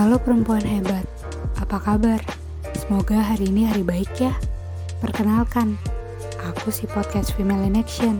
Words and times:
Halo 0.00 0.16
perempuan 0.16 0.64
hebat, 0.64 1.04
apa 1.60 1.76
kabar? 1.76 2.24
Semoga 2.72 3.20
hari 3.20 3.52
ini 3.52 3.68
hari 3.68 3.84
baik 3.84 4.08
ya. 4.16 4.32
Perkenalkan, 4.96 5.76
aku 6.40 6.72
si 6.72 6.88
podcast 6.88 7.36
Female 7.36 7.68
in 7.68 7.76
Action. 7.76 8.16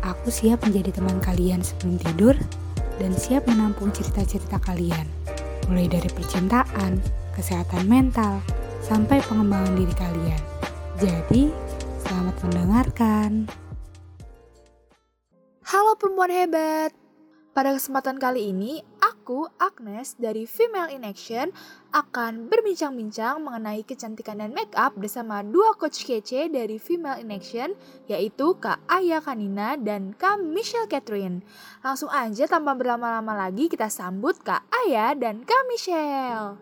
Aku 0.00 0.32
siap 0.32 0.64
menjadi 0.64 0.96
teman 0.96 1.20
kalian 1.20 1.60
sebelum 1.60 2.00
tidur 2.00 2.32
dan 2.96 3.12
siap 3.12 3.44
menampung 3.52 3.92
cerita-cerita 3.92 4.64
kalian. 4.64 5.04
Mulai 5.68 5.92
dari 5.92 6.08
percintaan, 6.08 7.04
kesehatan 7.36 7.84
mental, 7.84 8.40
sampai 8.80 9.20
pengembangan 9.20 9.76
diri 9.76 9.92
kalian. 10.00 10.42
Jadi, 10.96 11.52
selamat 12.00 12.36
mendengarkan. 12.48 13.44
Halo 15.68 16.00
perempuan 16.00 16.32
hebat. 16.32 16.96
Pada 17.52 17.76
kesempatan 17.76 18.16
kali 18.16 18.56
ini, 18.56 18.80
aku, 19.30 19.46
Agnes, 19.62 20.18
dari 20.18 20.42
Female 20.42 20.90
in 20.90 21.06
Action, 21.06 21.54
akan 21.94 22.50
berbincang-bincang 22.50 23.38
mengenai 23.38 23.86
kecantikan 23.86 24.42
dan 24.42 24.50
make 24.50 24.74
up 24.74 24.90
bersama 24.98 25.46
dua 25.46 25.70
coach 25.78 26.02
kece 26.02 26.50
dari 26.50 26.82
Female 26.82 27.22
in 27.22 27.30
Action, 27.30 27.78
yaitu 28.10 28.58
Kak 28.58 28.82
Aya 28.90 29.22
Kanina 29.22 29.78
dan 29.78 30.18
Kak 30.18 30.42
Michelle 30.42 30.90
Catherine. 30.90 31.46
Langsung 31.78 32.10
aja 32.10 32.50
tanpa 32.50 32.74
berlama-lama 32.74 33.46
lagi, 33.46 33.70
kita 33.70 33.86
sambut 33.86 34.34
Kak 34.42 34.66
Aya 34.66 35.14
dan 35.14 35.46
Kak 35.46 35.62
Michelle. 35.70 36.58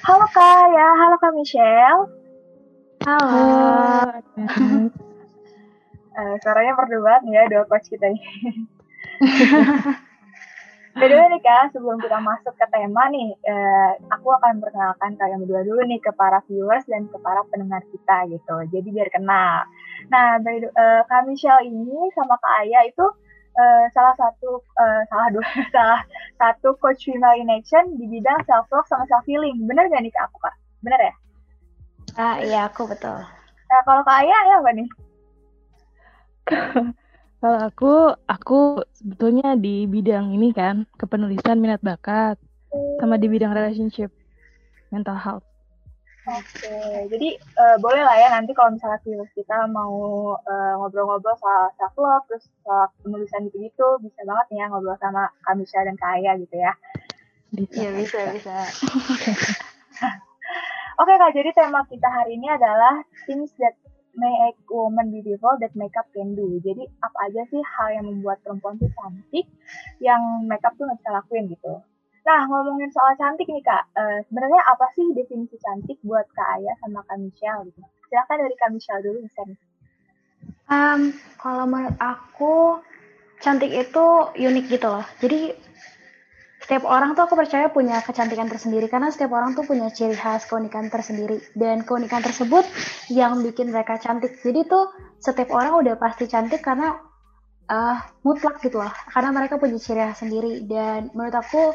Halo 0.00 0.24
Kak 0.32 0.72
Aya, 0.72 0.86
halo 1.04 1.20
Kak 1.20 1.36
Michelle. 1.36 2.08
Halo. 3.04 3.44
Uh, 6.16 6.34
suaranya 6.40 6.72
merdu 6.80 7.04
banget 7.04 7.22
ya 7.28 7.44
dua 7.52 7.68
coach 7.68 7.92
kita 7.92 8.08
ini. 8.08 8.24
By 10.90 11.06
nih 11.06 11.38
Kak, 11.38 11.70
sebelum 11.70 12.02
kita 12.02 12.18
masuk 12.18 12.50
ke 12.58 12.66
tema 12.74 13.06
nih, 13.14 13.30
uh, 13.46 13.92
aku 14.10 14.34
akan 14.34 14.58
perkenalkan 14.58 15.14
kalian 15.14 15.46
berdua 15.46 15.62
dulu 15.62 15.86
nih 15.86 16.02
ke 16.02 16.10
para 16.18 16.42
viewers 16.50 16.82
dan 16.90 17.06
ke 17.06 17.14
para 17.22 17.46
pendengar 17.46 17.78
kita 17.94 18.26
gitu. 18.26 18.56
Jadi 18.74 18.88
biar 18.90 19.06
kenal. 19.14 19.70
Nah, 20.10 20.42
by 20.42 20.58
the, 20.58 20.66
uh, 20.74 21.06
Kak 21.06 21.30
Michelle 21.30 21.62
ini 21.62 22.10
sama 22.18 22.34
Kak 22.42 22.66
Aya 22.66 22.90
itu 22.90 23.06
uh, 23.54 23.84
salah 23.94 24.14
satu 24.18 24.66
uh, 24.82 25.02
salah 25.06 25.30
dua 25.30 25.46
salah 25.74 26.02
satu 26.42 26.74
coach 26.82 27.06
female 27.06 27.38
in 27.38 27.46
action 27.54 27.94
di 27.94 28.10
bidang 28.10 28.42
self 28.50 28.66
love 28.74 28.86
sama 28.90 29.06
self 29.06 29.22
healing. 29.30 29.62
Bener 29.70 29.86
gak 29.86 30.02
nih 30.02 30.10
Kak 30.10 30.26
aku 30.26 30.42
Kak? 30.42 30.54
Bener 30.82 31.00
ya? 31.00 31.14
Ah 32.18 32.36
iya 32.42 32.60
aku 32.66 32.90
betul. 32.90 33.14
Nah 33.70 33.80
kalau 33.86 34.02
Kak 34.02 34.26
Aya 34.26 34.38
ya 34.50 34.54
apa 34.58 34.70
nih? 34.74 34.88
Kalau 37.40 37.60
aku, 37.64 37.92
aku 38.28 38.84
sebetulnya 38.92 39.56
di 39.56 39.88
bidang 39.88 40.36
ini 40.36 40.52
kan, 40.52 40.84
kepenulisan 41.00 41.56
minat 41.56 41.80
bakat, 41.80 42.36
sama 43.00 43.16
di 43.16 43.32
bidang 43.32 43.56
relationship, 43.56 44.12
mental 44.92 45.16
health. 45.16 45.44
Oke, 46.28 47.08
jadi 47.08 47.40
uh, 47.56 47.80
boleh 47.80 48.04
lah 48.04 48.12
ya 48.12 48.28
nanti 48.28 48.52
kalau 48.52 48.76
misalnya 48.76 49.00
viewers 49.00 49.32
kita 49.32 49.64
mau 49.72 50.36
uh, 50.36 50.74
ngobrol-ngobrol 50.76 51.32
soal 51.40 51.72
self 51.80 51.96
love, 51.96 52.28
terus 52.28 52.44
soal 52.60 52.92
penulisan 53.00 53.48
gitu-gitu, 53.48 53.88
bisa 54.04 54.20
banget 54.28 54.60
ya 54.60 54.68
ngobrol 54.68 55.00
sama 55.00 55.32
Kamisha 55.48 55.80
dan 55.80 55.96
Kaya 55.96 56.36
gitu 56.36 56.60
ya. 56.60 56.76
Bisa. 57.56 57.72
Iya 57.72 57.90
bisa 57.96 58.20
bisa. 58.36 58.52
Oke 61.00 61.16
kak, 61.16 61.32
jadi 61.32 61.56
tema 61.56 61.88
kita 61.88 62.04
hari 62.04 62.36
ini 62.36 62.52
adalah 62.52 63.00
things 63.24 63.56
that 63.56 63.79
make 64.14 64.58
woman 64.70 65.10
beautiful 65.14 65.54
that 65.60 65.74
makeup 65.78 66.06
can 66.14 66.34
do. 66.34 66.58
Jadi 66.62 66.86
apa 67.02 67.18
aja 67.30 67.42
sih 67.50 67.62
hal 67.62 67.88
yang 68.00 68.06
membuat 68.10 68.42
perempuan 68.42 68.78
tuh 68.78 68.90
cantik 68.94 69.46
yang 70.02 70.20
makeup 70.46 70.74
tuh 70.74 70.86
nggak 70.86 70.98
bisa 70.98 71.10
lakuin 71.14 71.44
gitu. 71.50 71.74
Nah 72.26 72.40
ngomongin 72.46 72.90
soal 72.92 73.16
cantik 73.16 73.48
nih 73.48 73.64
kak, 73.64 73.84
uh, 73.96 74.18
sebenarnya 74.28 74.60
apa 74.68 74.86
sih 74.92 75.06
definisi 75.16 75.56
cantik 75.58 75.98
buat 76.04 76.26
kak 76.36 76.48
Aya 76.60 76.72
sama 76.84 77.00
kak 77.08 77.18
Michelle 77.18 77.64
gitu? 77.70 77.80
Silahkan 78.10 78.38
dari 78.42 78.54
kak 78.58 78.70
Michelle 78.74 79.02
dulu 79.04 79.18
bisa 79.24 79.40
nih. 79.46 79.58
Um, 80.70 81.00
kalau 81.40 81.66
menurut 81.66 81.98
aku 81.98 82.78
cantik 83.42 83.72
itu 83.72 84.06
unik 84.36 84.64
gitu 84.70 84.86
loh. 84.86 85.06
Jadi 85.18 85.56
setiap 86.70 86.86
orang 86.86 87.18
tuh 87.18 87.26
aku 87.26 87.34
percaya 87.34 87.66
punya 87.66 87.98
kecantikan 87.98 88.46
tersendiri 88.46 88.86
karena 88.86 89.10
setiap 89.10 89.34
orang 89.34 89.58
tuh 89.58 89.66
punya 89.66 89.90
ciri 89.90 90.14
khas 90.14 90.46
keunikan 90.46 90.86
tersendiri. 90.86 91.42
Dan 91.50 91.82
keunikan 91.82 92.22
tersebut 92.22 92.62
yang 93.10 93.42
bikin 93.42 93.74
mereka 93.74 93.98
cantik. 93.98 94.38
Jadi 94.38 94.70
tuh 94.70 94.86
setiap 95.18 95.50
orang 95.50 95.82
udah 95.82 95.98
pasti 95.98 96.30
cantik 96.30 96.62
karena 96.62 96.94
uh, 97.66 97.98
mutlak 98.22 98.62
gitu 98.62 98.78
loh 98.78 98.94
karena 99.10 99.34
mereka 99.34 99.58
punya 99.58 99.82
ciri 99.82 99.98
khas 99.98 100.22
sendiri. 100.22 100.62
Dan 100.62 101.10
menurut 101.10 101.42
aku 101.42 101.74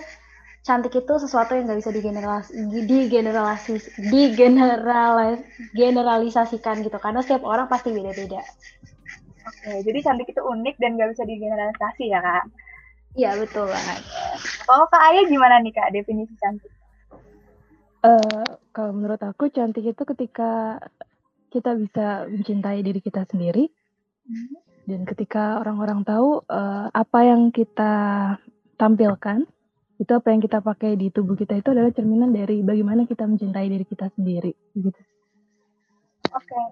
cantik 0.63 0.95
itu 0.95 1.13
sesuatu 1.19 1.59
yang 1.59 1.67
nggak 1.67 1.83
bisa 1.83 1.91
digeneralis 1.91 2.49
digeneralis 2.87 3.83
digeneralis 3.99 5.43
generalisasikan 5.75 6.87
gitu. 6.87 6.95
Karena 7.03 7.19
setiap 7.19 7.43
orang 7.43 7.67
pasti 7.67 7.91
beda-beda. 7.91 8.39
Oke, 9.43 9.75
jadi 9.91 9.99
cantik 10.07 10.31
itu 10.31 10.39
unik 10.39 10.79
dan 10.79 10.95
nggak 10.95 11.19
bisa 11.19 11.27
digeneralisasi 11.27 12.15
ya 12.15 12.23
kak? 12.23 12.47
Iya 13.15 13.31
betul 13.39 13.71
banget. 13.71 14.03
Kalau 14.67 14.85
Kak 14.91 15.03
Ayah 15.11 15.23
gimana 15.31 15.63
nih 15.63 15.71
Kak 15.71 15.95
definisi 15.95 16.35
cantik? 16.35 16.71
Uh, 18.03 18.45
kalau 18.75 18.91
menurut 18.91 19.17
aku 19.23 19.49
cantik 19.49 19.87
itu 19.87 20.03
ketika 20.03 20.77
kita 21.49 21.73
bisa 21.79 22.27
mencintai 22.27 22.83
diri 22.83 22.99
kita 22.99 23.23
sendiri 23.25 23.71
hmm. 24.27 24.53
dan 24.85 25.01
ketika 25.07 25.63
orang-orang 25.63 26.03
tahu 26.03 26.43
uh, 26.45 26.91
apa 26.91 27.19
yang 27.23 27.49
kita 27.49 27.93
tampilkan 28.75 29.47
itu 29.95 30.11
apa 30.11 30.27
yang 30.27 30.43
kita 30.43 30.59
pakai 30.59 30.99
di 30.99 31.07
tubuh 31.07 31.39
kita 31.39 31.55
itu 31.55 31.71
adalah 31.71 31.89
cerminan 31.95 32.35
dari 32.35 32.59
bagaimana 32.59 33.07
kita 33.07 33.23
mencintai 33.23 33.71
diri 33.71 33.85
kita 33.87 34.11
sendiri 34.11 34.51
gitu. 34.75 35.01
Oke. 36.35 36.43
Okay. 36.43 36.65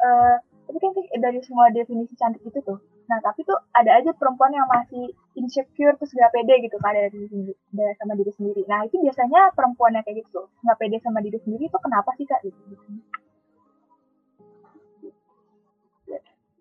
Uh, 0.00 0.38
tapi 0.70 0.78
kan 0.78 0.90
dari 1.18 1.42
semua 1.42 1.66
definisi 1.74 2.14
cantik 2.14 2.46
itu 2.46 2.62
tuh 2.62 2.78
Nah, 3.10 3.18
tapi 3.26 3.42
tuh 3.42 3.58
ada 3.74 3.98
aja 3.98 4.14
perempuan 4.14 4.54
yang 4.54 4.70
masih 4.70 5.10
insecure 5.34 5.98
terus 5.98 6.14
gak 6.14 6.30
pede 6.30 6.62
gitu 6.62 6.78
kan 6.78 6.94
dari 6.94 7.10
diri 7.10 7.50
sama 7.98 8.14
diri 8.14 8.30
sendiri. 8.30 8.62
Nah, 8.70 8.86
itu 8.86 9.02
biasanya 9.02 9.50
perempuan 9.50 9.98
yang 9.98 10.06
kayak 10.06 10.22
gitu, 10.22 10.46
gak 10.62 10.78
pede 10.78 11.02
sama 11.02 11.18
diri 11.18 11.42
sendiri 11.42 11.66
itu 11.66 11.78
kenapa 11.82 12.14
sih 12.14 12.22
Kak? 12.22 12.38
Gitu. 12.46 12.62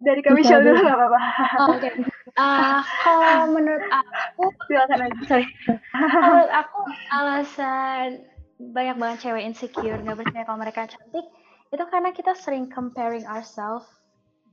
Dari 0.01 0.25
kami 0.25 0.41
Michelle 0.41 0.65
dulu 0.65 0.81
gak 0.81 0.97
apa-apa. 0.97 1.19
Oh, 1.61 1.67
Oke. 1.77 1.85
Okay. 1.85 1.91
Uh, 2.33 2.81
kalau 3.05 3.53
menurut 3.53 3.85
aku, 3.93 4.49
silakan 4.65 5.05
aja. 5.05 5.21
Sorry. 5.29 5.45
menurut 6.25 6.49
aku 6.49 6.81
alasan 7.13 8.25
banyak 8.59 8.95
banget 8.97 9.17
cewek 9.23 9.43
insecure 9.47 10.01
nggak 10.03 10.19
percaya 10.19 10.43
kalau 10.43 10.59
mereka 10.59 10.83
cantik 10.83 11.25
itu 11.71 11.83
karena 11.87 12.11
kita 12.11 12.35
sering 12.35 12.67
comparing 12.67 13.23
ourselves 13.23 13.87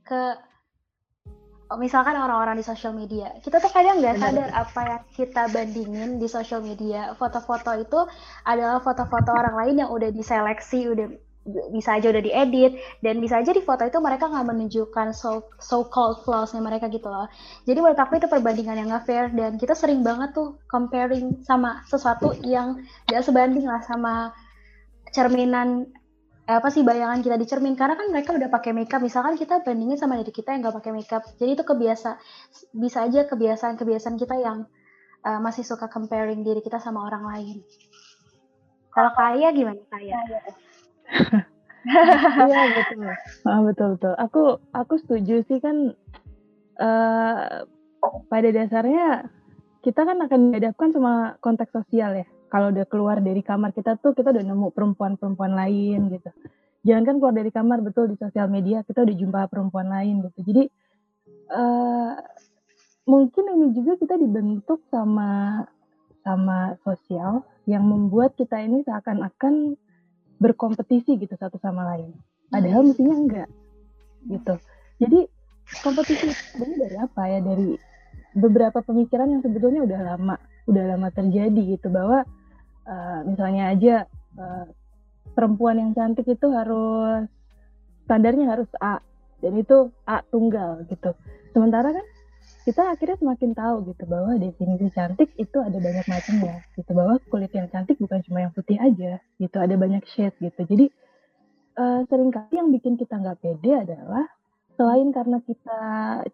ke 0.07 0.21
misalkan 1.75 2.15
orang-orang 2.15 2.55
di 2.55 2.63
sosial 2.63 2.95
media. 2.95 3.35
Kita 3.43 3.59
tuh 3.59 3.67
kadang 3.67 3.99
nggak 3.99 4.23
sadar 4.23 4.49
apa 4.55 4.81
yang 4.87 5.03
kita 5.11 5.43
bandingin 5.51 6.15
di 6.15 6.27
sosial 6.31 6.63
media. 6.63 7.11
Foto-foto 7.19 7.75
itu 7.75 7.99
adalah 8.47 8.79
foto-foto 8.79 9.35
orang 9.35 9.55
lain 9.59 9.75
yang 9.83 9.91
udah 9.91 10.07
diseleksi 10.15 10.87
udah 10.87 11.07
bisa 11.71 11.95
aja 11.95 12.11
udah 12.11 12.19
diedit 12.19 12.75
dan 12.99 13.23
bisa 13.23 13.39
aja 13.39 13.55
di 13.55 13.63
foto 13.63 13.87
itu 13.87 14.03
mereka 14.03 14.27
nggak 14.27 14.47
menunjukkan 14.51 15.15
so 15.15 15.47
so 15.63 15.87
called 15.87 16.19
flawsnya 16.27 16.59
mereka 16.59 16.91
gitu 16.91 17.07
loh. 17.07 17.27
Jadi 17.63 17.79
menurut 17.79 17.99
aku 17.99 18.19
itu 18.19 18.27
perbandingan 18.27 18.75
yang 18.79 18.87
nggak 18.91 19.03
fair 19.07 19.31
dan 19.31 19.55
kita 19.55 19.71
sering 19.75 20.03
banget 20.03 20.35
tuh 20.35 20.59
comparing 20.67 21.43
sama 21.47 21.83
sesuatu 21.87 22.35
yang 22.43 22.83
gak 23.07 23.23
sebanding 23.23 23.63
lah 23.63 23.79
sama 23.83 24.35
cerminan 25.15 25.87
apa 26.47 26.71
sih 26.71 26.79
bayangan 26.79 27.19
kita 27.19 27.35
di 27.35 27.43
cermin 27.43 27.75
karena 27.75 27.99
kan 27.99 28.07
mereka 28.07 28.31
udah 28.31 28.47
pakai 28.47 28.71
makeup. 28.71 29.03
Misalkan 29.03 29.35
kita 29.35 29.59
bandingin 29.67 29.99
sama 29.99 30.15
diri 30.15 30.31
kita 30.31 30.55
yang 30.55 30.63
nggak 30.63 30.79
pakai 30.79 30.91
makeup. 30.95 31.23
Jadi 31.35 31.59
itu 31.59 31.63
kebiasa 31.67 32.15
bisa 32.71 33.03
aja 33.03 33.27
kebiasaan-kebiasaan 33.27 34.15
kita 34.15 34.39
yang 34.39 34.63
uh, 35.27 35.39
masih 35.43 35.67
suka 35.67 35.91
comparing 35.91 36.47
diri 36.47 36.63
kita 36.63 36.79
sama 36.79 37.03
orang 37.03 37.27
lain. 37.27 37.57
Kalau 38.95 39.11
kaya 39.11 39.51
gimana 39.51 39.83
kaya? 39.91 40.15
Iya 42.47 42.63
betul. 42.79 43.11
Ah, 43.43 43.61
betul 43.67 43.87
betul. 43.99 44.13
Aku 44.15 44.43
aku 44.71 44.93
setuju 45.03 45.43
sih 45.51 45.59
kan 45.59 45.91
uh, 46.79 47.67
pada 48.31 48.49
dasarnya 48.55 49.27
kita 49.83 50.07
kan 50.07 50.15
akan 50.23 50.55
dihadapkan 50.55 50.95
sama 50.95 51.35
konteks 51.43 51.75
sosial 51.75 52.23
ya 52.23 52.27
kalau 52.47 52.71
udah 52.71 52.85
keluar 52.87 53.17
dari 53.19 53.43
kamar 53.43 53.75
kita 53.75 53.99
tuh 53.99 54.15
kita 54.15 54.31
udah 54.31 54.43
nemu 54.43 54.67
perempuan-perempuan 54.71 55.53
lain 55.53 56.11
gitu. 56.11 56.29
Jangan 56.87 57.03
kan 57.03 57.15
keluar 57.19 57.35
dari 57.35 57.51
kamar 57.51 57.79
betul 57.83 58.07
di 58.07 58.15
sosial 58.15 58.47
media 58.47 58.83
kita 58.87 59.03
udah 59.03 59.15
jumpa 59.15 59.39
perempuan 59.51 59.91
lain 59.91 60.23
gitu. 60.27 60.39
Jadi 60.47 60.63
uh, 61.51 62.13
mungkin 63.07 63.43
ini 63.55 63.67
juga 63.75 63.99
kita 63.99 64.15
dibentuk 64.15 64.83
sama 64.87 65.63
sama 66.23 66.75
sosial 66.83 67.43
yang 67.67 67.83
membuat 67.83 68.35
kita 68.35 68.59
ini 68.59 68.83
seakan-akan 68.83 69.75
berkompetisi 70.39 71.19
gitu 71.19 71.35
satu 71.35 71.59
sama 71.59 71.83
lain. 71.95 72.15
Padahal 72.47 72.87
mestinya 72.87 73.15
enggak 73.15 73.49
gitu. 74.27 74.55
Jadi 75.03 75.19
kompetisi 75.83 76.31
ini 76.63 76.75
dari 76.79 76.95
apa 76.99 77.21
ya? 77.27 77.39
Dari 77.43 77.75
beberapa 78.37 78.79
pemikiran 78.79 79.27
yang 79.27 79.41
sebetulnya 79.43 79.83
udah 79.83 79.99
lama 80.13 80.35
udah 80.67 80.83
lama 80.95 81.09
terjadi 81.15 81.79
gitu 81.79 81.87
bahwa 81.89 82.27
uh, 82.87 83.19
misalnya 83.27 83.75
aja 83.75 83.95
uh, 84.39 84.65
perempuan 85.35 85.77
yang 85.77 85.91
cantik 85.93 86.25
itu 86.25 86.47
harus 86.49 87.27
standarnya 88.07 88.49
harus 88.49 88.69
A 88.79 89.03
dan 89.43 89.53
itu 89.59 89.91
A 90.07 90.23
tunggal 90.31 90.87
gitu. 90.89 91.13
Sementara 91.53 91.93
kan 91.93 92.05
kita 92.67 92.83
akhirnya 92.83 93.15
semakin 93.15 93.51
tahu 93.55 93.75
gitu 93.87 94.03
bahwa 94.11 94.35
definisi 94.35 94.91
cantik 94.91 95.31
itu 95.39 95.57
ada 95.63 95.79
banyak 95.79 96.03
macamnya 96.03 96.67
gitu 96.75 96.91
bahwa 96.91 97.15
kulit 97.31 97.51
yang 97.55 97.71
cantik 97.71 97.95
bukan 97.95 98.19
cuma 98.27 98.43
yang 98.43 98.51
putih 98.51 98.75
aja 98.75 99.23
gitu 99.39 99.55
ada 99.55 99.75
banyak 99.79 100.03
shade 100.11 100.35
gitu 100.43 100.67
jadi 100.67 100.85
uh, 101.79 102.03
sering 102.11 102.27
kali 102.27 102.59
yang 102.59 102.67
bikin 102.75 102.99
kita 102.99 103.23
nggak 103.23 103.39
pede 103.39 103.71
adalah 103.71 104.27
selain 104.75 105.15
karena 105.15 105.39
kita 105.47 105.79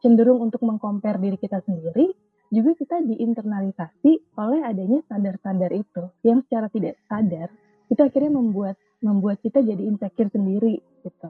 cenderung 0.02 0.42
untuk 0.42 0.66
mengcompare 0.66 1.22
diri 1.22 1.38
kita 1.38 1.62
sendiri 1.70 2.18
juga 2.54 2.78
kita 2.78 3.02
diinternalisasi 3.02 4.38
oleh 4.38 4.62
adanya 4.62 5.02
standar-standar 5.10 5.74
itu 5.74 6.04
yang 6.22 6.46
secara 6.46 6.70
tidak 6.70 7.02
sadar 7.10 7.50
itu 7.90 8.02
akhirnya 8.06 8.32
membuat 8.38 8.78
membuat 9.02 9.42
kita 9.42 9.66
jadi 9.66 9.82
insecure 9.82 10.30
sendiri 10.30 10.78
gitu 11.02 11.30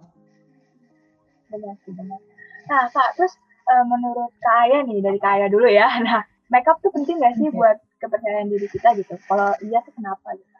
benar 1.47 1.75
sih 1.87 1.95
benar 1.95 2.19
nah 2.67 2.91
kak 2.91 3.15
terus 3.15 3.33
uh, 3.67 3.85
menurut 3.87 4.31
Kaya 4.39 4.83
nih 4.83 4.99
dari 4.99 5.19
Kaya 5.19 5.47
dulu 5.47 5.67
ya. 5.67 5.87
Nah, 6.05 6.23
makeup 6.51 6.79
tuh 6.83 6.91
penting 6.91 7.19
gak 7.19 7.35
sih 7.39 7.49
okay. 7.49 7.55
buat 7.55 7.77
kepercayaan 8.03 8.51
diri 8.51 8.67
kita 8.67 8.93
gitu? 8.99 9.15
Kalau 9.25 9.55
iya 9.63 9.79
tuh 9.81 9.93
kenapa 9.95 10.27
gitu? 10.35 10.51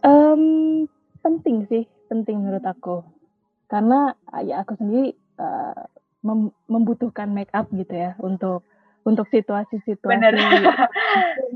Um, 0.00 0.42
penting 1.20 1.68
sih, 1.68 1.84
penting 2.08 2.40
menurut 2.40 2.64
aku. 2.64 3.04
Karena 3.68 4.16
ya 4.42 4.64
aku 4.64 4.74
sendiri 4.80 5.14
uh, 5.38 5.84
mem 6.20 6.52
membutuhkan 6.68 7.32
makeup 7.32 7.66
gitu 7.72 7.94
ya 7.94 8.12
untuk 8.20 8.64
untuk 9.00 9.24
situasi-situasi 9.32 10.12
bener. 10.12 10.36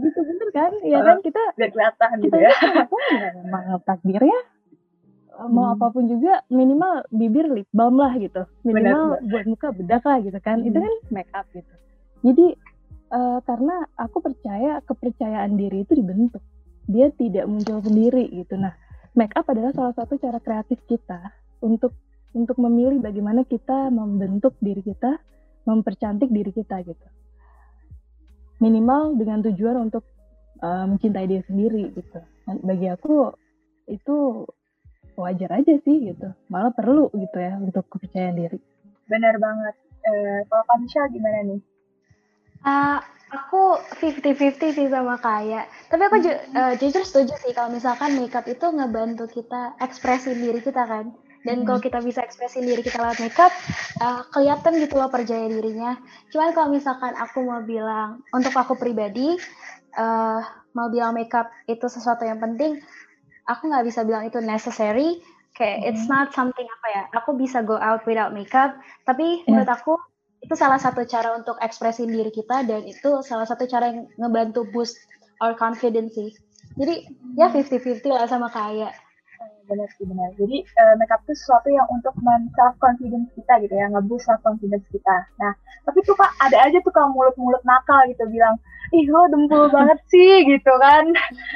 gitu 0.00 0.20
bener 0.24 0.48
kan? 0.56 0.72
Iya 0.80 0.98
kan 1.04 1.18
kita 1.20 1.42
biar 1.60 1.70
kelihatan 1.70 2.10
gitu 2.24 2.36
ya. 2.40 2.50
ya 2.50 3.30
memang 3.44 3.64
takdirnya 3.88 4.38
mau 5.50 5.66
hmm. 5.70 5.74
apa 5.78 5.86
pun 5.90 6.04
juga 6.06 6.46
minimal 6.46 7.10
bibir 7.10 7.50
lip 7.50 7.68
balm 7.74 7.98
lah 7.98 8.14
gitu 8.18 8.46
minimal 8.62 9.18
benar, 9.18 9.26
buat 9.26 9.44
muka 9.50 9.68
bedak 9.74 10.04
lah 10.06 10.18
gitu 10.22 10.38
kan 10.38 10.62
hmm. 10.62 10.68
itu 10.70 10.78
kan 10.78 10.94
make 11.10 11.32
up 11.34 11.46
gitu 11.50 11.74
jadi 12.22 12.46
uh, 13.10 13.38
karena 13.42 13.76
aku 13.98 14.22
percaya 14.22 14.78
kepercayaan 14.86 15.58
diri 15.58 15.82
itu 15.82 15.98
dibentuk 15.98 16.42
dia 16.86 17.10
tidak 17.18 17.50
muncul 17.50 17.82
sendiri 17.82 18.30
gitu 18.30 18.54
nah 18.54 18.78
make 19.18 19.34
up 19.34 19.46
adalah 19.50 19.74
salah 19.74 19.94
satu 19.96 20.14
cara 20.22 20.38
kreatif 20.38 20.78
kita 20.86 21.18
untuk 21.64 21.96
untuk 22.34 22.58
memilih 22.58 22.98
bagaimana 22.98 23.46
kita 23.46 23.88
membentuk 23.94 24.58
diri 24.58 24.82
kita 24.82 25.22
mempercantik 25.64 26.28
diri 26.28 26.52
kita 26.52 26.84
gitu. 26.84 27.06
Minimal 28.60 29.16
dengan 29.16 29.40
tujuan 29.46 29.88
untuk 29.88 30.04
uh, 30.60 30.84
mencintai 30.84 31.26
diri 31.30 31.44
sendiri 31.46 31.94
gitu. 31.94 32.20
Dan 32.44 32.60
bagi 32.60 32.90
aku 32.90 33.32
itu 33.88 34.44
wajar 35.16 35.50
aja 35.62 35.74
sih 35.80 36.12
gitu. 36.12 36.28
Malah 36.52 36.74
perlu 36.74 37.08
gitu 37.14 37.38
ya 37.38 37.56
untuk 37.56 37.86
kepercayaan 37.88 38.36
diri. 38.36 38.58
Benar 39.08 39.38
banget. 39.40 39.74
Uh, 40.04 40.40
kalau 40.52 40.64
Kamisha 40.68 41.02
gimana 41.08 41.38
nih? 41.48 41.60
Uh, 42.64 42.98
aku 43.32 43.80
50-50 44.00 44.76
sih 44.76 44.86
sama 44.92 45.16
Kaya. 45.16 45.64
Tapi 45.88 46.02
aku 46.04 46.16
ju 46.20 46.32
uh, 46.32 46.74
jujur 46.76 47.02
setuju 47.04 47.34
sih 47.40 47.56
kalau 47.56 47.72
misalkan 47.72 48.20
makeup 48.20 48.44
itu 48.44 48.66
ngebantu 48.68 49.24
kita 49.32 49.76
ekspresi 49.80 50.36
diri 50.36 50.60
kita 50.60 50.84
kan 50.84 51.12
dan 51.44 51.62
hmm. 51.62 51.66
kalau 51.68 51.80
kita 51.80 52.00
bisa 52.00 52.24
ekspresi 52.24 52.64
diri 52.64 52.80
kita 52.80 52.98
lewat 52.98 53.20
makeup 53.20 53.52
uh, 54.00 54.24
kelihatan 54.32 54.80
gitu 54.80 54.96
loh 54.96 55.12
percaya 55.12 55.46
dirinya 55.46 56.00
cuman 56.32 56.50
kalau 56.56 56.68
misalkan 56.72 57.12
aku 57.14 57.44
mau 57.44 57.60
bilang 57.62 58.24
untuk 58.32 58.56
aku 58.56 58.74
pribadi 58.74 59.36
uh, 60.00 60.40
mau 60.74 60.88
bilang 60.90 61.14
makeup 61.14 61.52
itu 61.68 61.86
sesuatu 61.86 62.24
yang 62.24 62.40
penting 62.40 62.80
aku 63.46 63.68
nggak 63.68 63.84
bisa 63.86 64.02
bilang 64.02 64.24
itu 64.26 64.40
necessary 64.40 65.20
kayak 65.54 65.84
hmm. 65.84 65.88
it's 65.92 66.08
not 66.08 66.32
something 66.32 66.66
apa 66.66 66.86
ya 66.90 67.02
aku 67.14 67.36
bisa 67.36 67.62
go 67.62 67.78
out 67.78 68.02
without 68.08 68.32
makeup 68.32 68.74
tapi 69.04 69.44
yeah. 69.44 69.52
menurut 69.52 69.70
aku 69.70 69.94
itu 70.44 70.52
salah 70.60 70.76
satu 70.76 71.08
cara 71.08 71.32
untuk 71.32 71.56
ekspresi 71.56 72.04
diri 72.04 72.28
kita 72.28 72.68
dan 72.68 72.84
itu 72.84 73.24
salah 73.24 73.48
satu 73.48 73.64
cara 73.64 73.88
yang 73.88 74.04
ngebantu 74.20 74.68
boost 74.68 75.00
our 75.40 75.56
confidence 75.56 76.12
sih 76.16 76.32
jadi 76.76 77.06
ya 77.38 77.48
50-50 77.48 78.04
lah 78.12 78.28
sama 78.28 78.50
kayak 78.50 78.92
benar 79.64 79.88
sih 79.96 80.04
benar. 80.04 80.30
Jadi 80.36 80.64
uh, 80.64 80.94
makeup 81.00 81.20
itu 81.24 81.34
sesuatu 81.36 81.68
yang 81.72 81.86
untuk 81.90 82.14
men 82.20 82.48
self 82.52 82.76
confidence 82.80 83.28
kita 83.32 83.60
gitu 83.64 83.74
ya 83.74 83.86
ngeboost 83.92 84.28
self 84.28 84.40
confidence 84.44 84.84
kita. 84.92 85.16
Nah 85.40 85.52
tapi 85.84 86.00
tuh 86.04 86.16
kak 86.16 86.32
ada 86.40 86.68
aja 86.68 86.78
tuh 86.80 86.92
kalau 86.92 87.12
mulut-mulut 87.12 87.60
nakal 87.64 88.04
gitu 88.08 88.24
bilang 88.28 88.56
ih 88.92 89.04
lo 89.08 89.26
dempul 89.32 89.68
banget 89.76 89.98
sih 90.08 90.44
gitu 90.44 90.72
kan. 90.80 91.04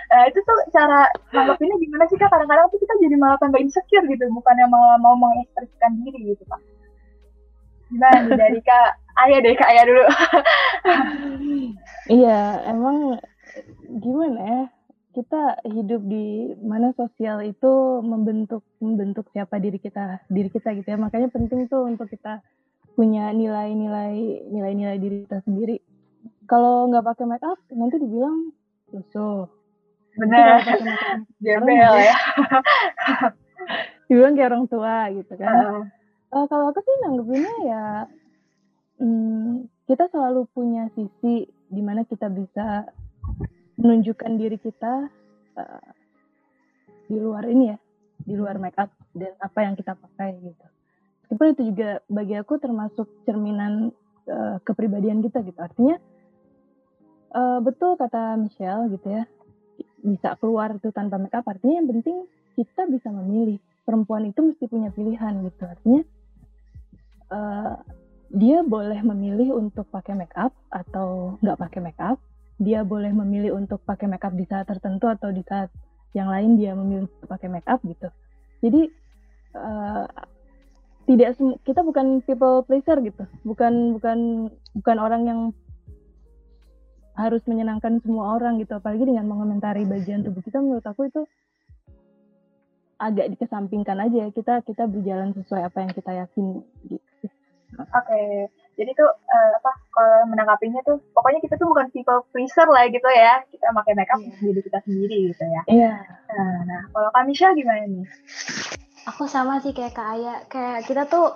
Nah, 0.09 0.23
itu 0.27 0.39
tuh 0.43 0.59
cara 0.73 1.09
ini 1.37 1.75
gimana 1.85 2.05
sih 2.09 2.17
kak? 2.17 2.33
Kadang-kadang 2.33 2.67
tuh 2.73 2.81
kita 2.81 2.95
jadi 3.01 3.17
malah 3.17 3.39
tambah 3.41 3.61
insecure 3.61 4.05
gitu 4.09 4.25
bukannya 4.33 4.67
malah 4.69 4.97
mau 5.01 5.15
mengekspresikan 5.17 6.01
diri 6.05 6.35
gitu 6.35 6.45
pak 6.49 6.61
gimana 7.89 8.21
nih 8.21 8.37
dari 8.37 8.61
kak 8.61 8.91
ayah 9.25 9.39
deh 9.41 9.55
kak 9.57 9.71
ayah 9.73 9.85
dulu. 9.89 10.05
Iya 12.09 12.65
emang 12.73 13.21
gimana 14.01 14.41
ya 14.41 14.63
kita 15.19 15.59
hidup 15.67 16.07
di 16.07 16.55
mana 16.63 16.95
sosial 16.95 17.43
itu 17.43 17.99
membentuk 18.07 18.63
membentuk 18.79 19.27
siapa 19.35 19.59
diri 19.59 19.83
kita 19.83 20.23
diri 20.31 20.47
kita 20.47 20.71
gitu 20.79 20.95
ya 20.95 20.99
makanya 20.99 21.27
penting 21.35 21.67
tuh 21.67 21.91
untuk 21.91 22.07
kita 22.07 22.39
punya 22.95 23.35
nilai-nilai 23.35 24.47
nilai-nilai 24.47 24.99
diri 25.03 25.17
kita 25.27 25.43
sendiri 25.43 25.83
kalau 26.47 26.87
nggak 26.89 27.05
pakai 27.05 27.27
make 27.27 27.45
up 27.45 27.59
nanti 27.75 28.01
dibilang 28.01 28.55
lusuh. 28.95 29.45
Benar. 30.17 30.65
Gembel 31.45 31.95
ya. 32.01 32.17
dibilang 34.09 34.35
kayak 34.35 34.49
orang 34.57 34.65
tua 34.73 35.13
gitu 35.13 35.33
kan. 35.37 35.53
Uh. 35.53 35.85
Uh, 36.33 36.45
kalau 36.49 36.73
aku 36.73 36.81
sih 36.81 36.97
nanggepinnya 37.05 37.55
ya 37.65 37.85
hmm, 39.01 39.65
kita 39.89 40.13
selalu 40.13 40.45
punya 40.53 40.93
sisi 40.93 41.49
di 41.69 41.81
mana 41.81 42.05
kita 42.05 42.29
bisa 42.29 42.85
menunjukkan 43.79 44.33
diri 44.37 44.59
kita 44.59 45.09
uh, 45.57 45.91
di 47.09 47.17
luar 47.17 47.47
ini 47.49 47.73
ya, 47.73 47.79
di 48.21 48.35
luar 48.35 48.59
make 48.59 48.77
up 48.77 48.91
dan 49.15 49.33
apa 49.39 49.59
yang 49.65 49.75
kita 49.79 49.95
pakai 49.97 50.37
gitu. 50.43 50.67
Meskipun 51.25 51.47
itu 51.55 51.63
juga 51.73 51.91
bagi 52.11 52.35
aku 52.37 52.59
termasuk 52.61 53.07
cerminan 53.25 53.95
uh, 54.29 54.59
kepribadian 54.67 55.23
kita 55.23 55.41
gitu. 55.47 55.57
Artinya 55.57 55.97
uh, 57.33 57.59
betul 57.61 57.97
kata 57.97 58.37
Michelle 58.41 58.89
gitu 58.93 59.09
ya 59.09 59.25
bisa 59.99 60.39
keluar 60.39 60.79
itu 60.79 60.95
tanpa 60.95 61.19
make 61.19 61.35
up 61.35 61.45
artinya 61.47 61.83
yang 61.83 61.89
penting 61.91 62.17
kita 62.55 62.87
bisa 62.87 63.11
memilih 63.11 63.59
perempuan 63.83 64.31
itu 64.31 64.41
mesti 64.43 64.65
punya 64.71 64.95
pilihan 64.95 65.43
gitu 65.43 65.63
artinya 65.67 66.03
uh, 67.35 67.75
dia 68.29 68.63
boleh 68.63 69.01
memilih 69.03 69.59
untuk 69.59 69.89
pakai 69.91 70.15
make 70.15 70.37
up 70.39 70.55
atau 70.71 71.41
nggak 71.43 71.59
pakai 71.59 71.81
make 71.83 72.03
up 72.03 72.19
dia 72.59 72.83
boleh 72.83 73.15
memilih 73.15 73.55
untuk 73.55 73.79
pakai 73.87 74.11
make 74.11 74.27
up 74.27 74.35
di 74.35 74.43
saat 74.45 74.67
tertentu 74.67 75.07
atau 75.07 75.31
di 75.31 75.47
saat 75.47 75.71
yang 76.13 76.27
lain 76.27 76.59
dia 76.59 76.75
memilih 76.75 77.07
untuk 77.07 77.31
pakai 77.31 77.49
make 77.49 77.69
up 77.71 77.79
gitu. 77.87 78.11
Jadi 78.59 78.91
uh, 79.55 80.05
tidak 81.07 81.39
kita 81.63 81.81
bukan 81.87 82.21
people 82.27 82.67
pleaser 82.67 82.99
gitu. 83.01 83.25
Bukan 83.47 83.97
bukan 83.97 84.51
bukan 84.75 84.97
orang 84.99 85.23
yang 85.25 85.41
harus 87.15 87.43
menyenangkan 87.47 88.03
semua 88.03 88.35
orang 88.35 88.59
gitu. 88.59 88.75
Apalagi 88.75 89.07
dengan 89.07 89.31
mengomentari 89.31 89.87
bagian 89.87 90.27
tubuh 90.27 90.43
kita 90.43 90.59
menurut 90.59 90.85
aku 90.85 91.07
itu 91.07 91.23
agak 92.99 93.31
dikesampingkan 93.31 93.95
aja 94.03 94.27
kita 94.35 94.59
kita 94.67 94.91
berjalan 94.91 95.31
sesuai 95.31 95.71
apa 95.71 95.79
yang 95.87 95.93
kita 95.95 96.11
yakin 96.19 96.47
gitu. 96.91 97.27
Oke, 97.79 97.95
okay. 97.95 98.51
Jadi 98.79 98.95
tuh 98.95 99.11
uh, 99.11 99.53
apa 99.59 99.73
kalau 99.91 100.31
menanggapinya 100.31 100.79
tuh 100.87 101.03
pokoknya 101.11 101.43
kita 101.43 101.59
tuh 101.59 101.67
bukan 101.67 101.91
people 101.91 102.23
pleaser 102.31 102.71
lah 102.71 102.87
gitu 102.87 103.11
ya. 103.11 103.43
Kita 103.51 103.75
pakai 103.75 103.99
makeup 103.99 104.23
yeah. 104.23 104.39
diri 104.39 104.61
kita 104.63 104.79
sendiri 104.87 105.17
gitu 105.35 105.45
ya. 105.45 105.63
Iya. 105.67 105.83
Yeah. 105.99 105.99
Nah, 106.31 106.59
nah 106.63 106.81
kalau 106.95 107.11
Kamisha 107.11 107.51
gimana 107.59 107.83
nih? 107.91 108.07
Aku 109.11 109.27
sama 109.27 109.59
sih 109.59 109.75
kayak 109.75 109.99
Kak 109.99 110.09
Aya, 110.15 110.35
kayak 110.47 110.87
kita 110.87 111.11
tuh 111.11 111.35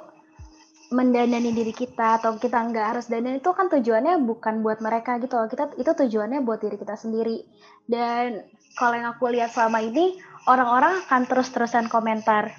mendandani 0.93 1.51
diri 1.51 1.73
kita 1.73 2.21
atau 2.21 2.37
kita 2.37 2.69
nggak 2.69 2.87
harus 2.95 3.09
dandan 3.09 3.41
itu 3.41 3.51
kan 3.51 3.67
tujuannya 3.73 4.23
bukan 4.23 4.63
buat 4.63 4.79
mereka 4.79 5.19
gitu 5.19 5.35
loh. 5.35 5.51
Kita 5.51 5.75
itu 5.75 5.91
tujuannya 5.91 6.47
buat 6.47 6.63
diri 6.63 6.79
kita 6.79 6.95
sendiri. 6.95 7.43
Dan 7.91 8.47
kalau 8.79 8.95
yang 8.95 9.19
aku 9.19 9.35
lihat 9.35 9.51
selama 9.51 9.83
ini 9.83 10.15
orang-orang 10.47 11.03
akan 11.09 11.27
terus-terusan 11.27 11.91
komentar. 11.91 12.55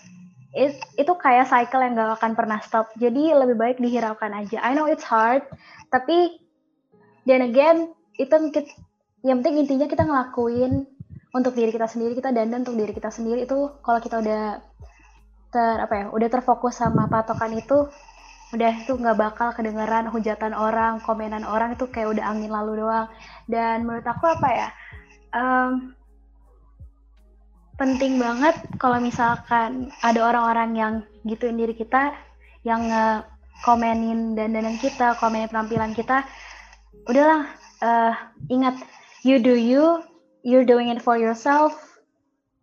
It, 0.54 0.78
itu 1.02 1.14
kayak 1.18 1.50
cycle 1.50 1.82
yang 1.82 1.98
gak 1.98 2.22
akan 2.22 2.38
pernah 2.38 2.62
stop. 2.62 2.94
Jadi 3.02 3.34
lebih 3.34 3.58
baik 3.58 3.78
dihiraukan 3.82 4.32
aja. 4.38 4.62
I 4.62 4.78
know 4.78 4.86
it's 4.86 5.06
hard, 5.06 5.42
tapi 5.90 6.38
then 7.26 7.42
again 7.42 7.90
itu 8.22 8.34
yang 9.26 9.42
penting 9.42 9.66
intinya 9.66 9.90
kita 9.90 10.06
ngelakuin 10.06 10.86
untuk 11.34 11.58
diri 11.58 11.74
kita 11.74 11.90
sendiri, 11.90 12.14
kita 12.14 12.30
dandan 12.30 12.62
untuk 12.62 12.78
diri 12.78 12.94
kita 12.94 13.10
sendiri 13.10 13.50
itu 13.50 13.82
kalau 13.82 13.98
kita 13.98 14.22
udah 14.22 14.62
ter 15.50 15.76
apa 15.82 15.94
ya, 15.94 16.06
udah 16.14 16.30
terfokus 16.30 16.78
sama 16.78 17.10
patokan 17.10 17.58
itu 17.58 17.90
udah 18.54 18.86
itu 18.86 18.94
nggak 18.94 19.18
bakal 19.18 19.50
kedengeran 19.58 20.06
hujatan 20.14 20.54
orang 20.54 21.02
komenan 21.02 21.42
orang 21.42 21.74
itu 21.74 21.90
kayak 21.90 22.14
udah 22.14 22.26
angin 22.30 22.54
lalu 22.54 22.86
doang 22.86 23.10
dan 23.50 23.82
menurut 23.82 24.06
aku 24.06 24.30
apa 24.30 24.50
ya 24.54 24.70
um, 25.34 25.98
penting 27.78 28.22
banget 28.22 28.54
kalau 28.78 29.02
misalkan 29.02 29.90
ada 30.06 30.20
orang-orang 30.22 30.70
yang 30.78 30.94
gituin 31.26 31.58
diri 31.58 31.74
kita, 31.74 32.14
yang 32.62 32.86
nge 32.88 33.26
komenin 33.66 34.38
dandanan 34.38 34.78
kita, 34.78 35.18
komenin 35.18 35.50
penampilan 35.50 35.96
kita, 35.98 36.28
udahlah 37.10 37.50
uh, 37.82 38.14
ingat 38.52 38.78
you 39.26 39.40
do 39.42 39.56
you, 39.56 40.04
you're 40.46 40.68
doing 40.68 40.92
it 40.92 41.02
for 41.02 41.18
yourself. 41.18 41.74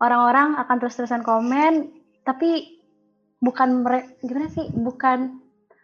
Orang-orang 0.00 0.56
akan 0.56 0.76
terus-terusan 0.80 1.26
komen, 1.26 1.92
tapi 2.24 2.80
bukan 3.42 3.84
mereka 3.84 4.08
gimana 4.24 4.48
sih? 4.48 4.68
Bukan 4.72 5.40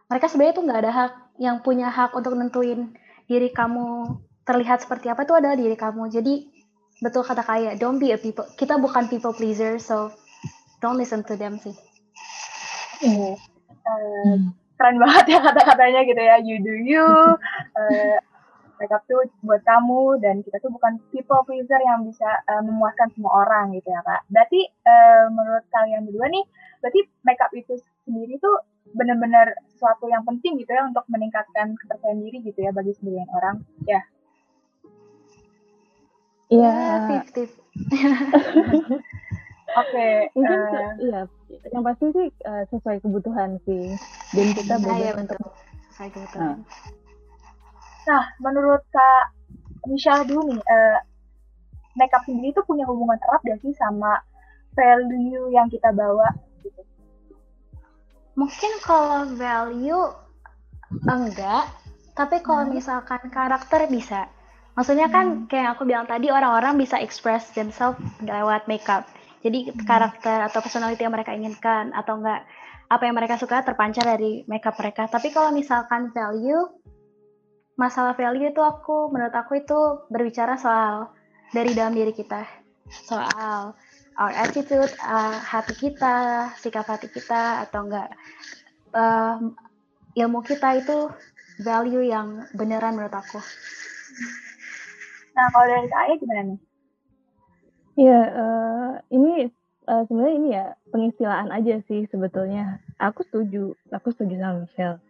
mereka 0.09 0.27
sebenarnya 0.31 0.57
tuh 0.57 0.65
nggak 0.65 0.81
ada 0.87 0.93
hak 0.93 1.13
yang 1.37 1.61
punya 1.61 1.93
hak 1.93 2.17
untuk 2.17 2.33
nentuin 2.33 2.97
diri 3.29 3.53
kamu 3.53 4.17
terlihat 4.47 4.87
seperti 4.87 5.11
apa 5.11 5.27
itu 5.27 5.35
adalah 5.37 5.59
diri 5.59 5.77
kamu. 5.77 6.09
Jadi 6.09 6.56
betul 7.01 7.23
kata 7.25 7.43
kaya, 7.45 7.77
don't 7.77 8.01
be 8.01 8.13
a 8.13 8.19
people. 8.19 8.47
Kita 8.57 8.81
bukan 8.81 9.09
people 9.11 9.37
pleaser, 9.37 9.77
so 9.77 10.13
don't 10.81 10.97
listen 10.97 11.25
to 11.27 11.35
them 11.37 11.61
sih. 11.61 11.75
Uh, 13.05 13.37
hmm. 13.85 14.53
Keren 14.77 14.97
banget 15.01 15.37
ya 15.37 15.41
kata-katanya 15.41 16.01
gitu 16.05 16.23
ya. 16.23 16.37
You 16.41 16.57
do 16.61 16.75
you. 16.75 17.07
Uh, 17.77 18.17
makeup 18.81 19.03
tuh 19.09 19.25
buat 19.45 19.65
kamu 19.65 20.21
dan 20.21 20.45
kita 20.45 20.61
tuh 20.61 20.73
bukan 20.73 21.01
people 21.13 21.41
pleaser 21.49 21.81
yang 21.81 22.05
bisa 22.05 22.29
uh, 22.49 22.61
memuaskan 22.61 23.09
semua 23.17 23.45
orang 23.45 23.73
gitu 23.77 23.89
ya 23.89 24.01
kak. 24.05 24.23
Berarti 24.29 24.61
uh, 24.85 25.27
menurut 25.33 25.65
kalian 25.73 26.05
berdua 26.09 26.27
nih, 26.29 26.45
berarti 26.85 27.01
makeup 27.25 27.53
itu 27.57 27.75
sendiri 28.05 28.37
tuh 28.41 28.57
benar-benar 28.95 29.53
sesuatu 29.73 30.07
yang 30.09 30.23
penting 30.25 30.61
gitu 30.61 30.71
ya 30.73 30.87
untuk 30.87 31.05
meningkatkan 31.11 31.75
kepercayaan 31.75 32.23
diri 32.23 32.39
gitu 32.45 32.59
ya 32.65 32.71
bagi 32.73 32.93
sebagian 32.97 33.29
orang. 33.33 33.57
Ya, 33.85 34.01
Iya. 36.53 36.75
Tip 37.35 37.51
Oke. 39.77 40.09
uh, 40.33 40.91
iya. 41.03 41.21
Yang 41.75 41.83
pasti 41.85 42.07
sih 42.17 42.27
uh, 42.49 42.65
sesuai 42.73 42.97
kebutuhan 43.05 43.61
sih. 43.69 43.93
Dan 44.33 44.47
kita 44.57 44.81
belajar 44.81 45.15
iya, 45.15 45.21
untuk 45.21 45.41
sesuai 45.93 46.11
kebutuhan. 46.17 46.47
Nah. 46.47 46.57
nah, 48.09 48.25
menurut 48.41 48.81
Kak 48.89 49.37
Michelle 49.91 50.25
dulu 50.25 50.55
nih, 50.55 50.61
uh, 50.63 50.99
makeup 51.97 52.23
sendiri 52.25 52.53
itu 52.53 52.63
punya 52.65 52.85
hubungan 52.89 53.19
erat 53.21 53.43
gak 53.45 53.61
sih 53.65 53.73
sama 53.77 54.21
value 54.77 55.51
yang 55.51 55.67
kita 55.73 55.91
bawa 55.91 56.29
gitu? 56.61 56.81
Mungkin 58.37 58.73
kalau 58.85 59.25
value 59.33 60.05
enggak, 61.09 61.65
tapi 62.13 62.45
kalau 62.45 62.69
hmm. 62.69 62.77
misalkan 62.77 63.33
karakter 63.33 63.89
bisa. 63.89 64.29
Maksudnya 64.77 65.09
kan 65.09 65.27
hmm. 65.27 65.49
kayak 65.49 65.69
aku 65.75 65.89
bilang 65.89 66.05
tadi 66.05 66.29
orang-orang 66.29 66.77
bisa 66.77 67.01
express 67.01 67.49
themselves 67.57 67.97
lewat 68.21 68.69
makeup. 68.69 69.09
Jadi 69.41 69.73
hmm. 69.73 69.89
karakter 69.89 70.45
atau 70.45 70.61
personality 70.61 71.01
yang 71.01 71.17
mereka 71.17 71.33
inginkan 71.33 71.97
atau 71.97 72.21
enggak 72.21 72.45
apa 72.87 73.03
yang 73.03 73.17
mereka 73.19 73.41
suka 73.41 73.65
terpancar 73.65 74.05
dari 74.05 74.45
makeup 74.47 74.77
mereka. 74.77 75.09
Tapi 75.09 75.33
kalau 75.33 75.51
misalkan 75.51 76.13
value, 76.13 76.71
masalah 77.81 78.13
value 78.15 78.53
itu 78.53 78.61
aku 78.61 79.11
menurut 79.11 79.35
aku 79.35 79.65
itu 79.65 80.07
berbicara 80.13 80.61
soal 80.61 81.11
dari 81.57 81.73
dalam 81.73 81.97
diri 81.97 82.13
kita, 82.13 82.45
soal 83.09 83.73
our 84.21 84.33
attitude, 84.37 84.93
uh, 85.03 85.41
hati 85.41 85.73
kita, 85.73 86.53
sikap 86.61 86.85
hati 86.85 87.09
kita 87.09 87.65
atau 87.65 87.89
enggak 87.89 88.13
uh, 88.93 89.41
ilmu 90.17 90.45
kita 90.45 90.85
itu 90.85 91.09
value 91.65 92.05
yang 92.05 92.45
beneran 92.53 92.93
menurut 92.93 93.17
aku. 93.17 93.41
Nah, 95.37 95.47
kalau 95.53 95.67
dari 95.69 95.89
saya 95.93 96.13
gimana 96.17 96.43
nih? 96.49 96.61
Iya, 97.97 98.21
uh, 98.33 98.93
ini 99.13 99.53
uh, 99.85 100.03
sebenarnya 100.09 100.37
ini 100.37 100.49
ya 100.53 100.67
pengistilaan 100.89 101.53
aja 101.53 101.81
sih 101.85 102.09
sebetulnya. 102.09 102.81
Aku 102.97 103.21
setuju, 103.29 103.77
aku 103.93 104.17
setuju 104.17 104.41
sama 104.41 104.65
Michelle. 104.65 105.01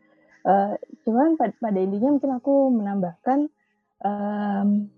Uh, 0.47 0.75
cuman 1.03 1.39
pada, 1.39 1.55
pada 1.59 1.79
intinya 1.79 2.15
mungkin 2.15 2.33
aku 2.39 2.55
menambahkan 2.71 3.51
um, 4.03 4.91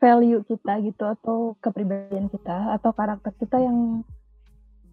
value 0.00 0.44
kita 0.44 0.80
gitu 0.84 1.04
atau 1.04 1.56
kepribadian 1.64 2.28
kita 2.28 2.76
atau 2.76 2.92
karakter 2.92 3.32
kita 3.40 3.60
yang 3.60 4.04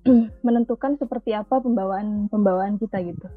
menentukan 0.45 0.95
seperti 0.95 1.35
apa 1.35 1.59
pembawaan 1.59 2.31
pembawaan 2.31 2.79
kita 2.79 2.99
gitu. 3.03 3.27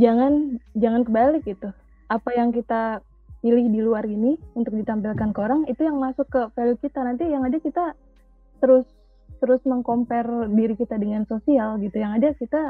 Jangan 0.00 0.60
jangan 0.76 1.04
kebalik 1.04 1.44
gitu. 1.44 1.68
Apa 2.08 2.32
yang 2.32 2.52
kita 2.52 3.04
pilih 3.42 3.66
di 3.68 3.80
luar 3.82 4.06
ini 4.06 4.38
untuk 4.54 4.78
ditampilkan 4.78 5.34
ke 5.34 5.40
orang 5.42 5.66
itu 5.66 5.82
yang 5.82 5.98
masuk 5.98 6.30
ke 6.30 6.40
value 6.54 6.78
kita. 6.78 7.02
Nanti 7.02 7.26
yang 7.26 7.42
ada 7.42 7.58
kita 7.58 7.92
terus 8.62 8.86
terus 9.42 9.58
mengcompare 9.66 10.46
diri 10.54 10.78
kita 10.78 10.94
dengan 10.94 11.26
sosial 11.26 11.82
gitu. 11.82 11.98
Yang 11.98 12.12
ada 12.22 12.28
kita 12.38 12.62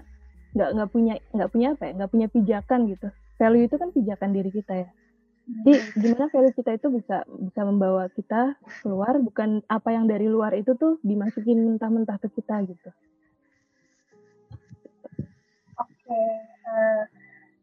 nggak 0.57 0.71
nggak 0.73 0.88
punya 0.88 1.14
nggak 1.37 1.50
punya 1.52 1.69
apa 1.76 1.83
ya? 1.85 1.93
Nggak 2.00 2.11
punya 2.11 2.26
pijakan 2.33 2.81
gitu. 2.88 3.09
Value 3.37 3.64
itu 3.69 3.76
kan 3.76 3.88
pijakan 3.93 4.31
diri 4.33 4.50
kita 4.50 4.75
ya. 4.81 4.88
Jadi 5.43 5.73
gimana 6.00 6.33
value 6.33 6.55
kita 6.57 6.71
itu 6.81 6.88
bisa 6.88 7.29
bisa 7.29 7.61
membawa 7.69 8.09
kita 8.17 8.57
keluar 8.81 9.21
bukan 9.21 9.61
apa 9.69 9.93
yang 9.93 10.09
dari 10.09 10.25
luar 10.25 10.57
itu 10.57 10.73
tuh 10.79 10.97
dimasukin 11.05 11.61
mentah-mentah 11.76 12.17
ke 12.17 12.33
kita 12.33 12.64
gitu. 12.64 12.91
Oke 15.83 16.09
okay. 16.09 16.25
uh, 16.64 17.05
eh, 17.05 17.22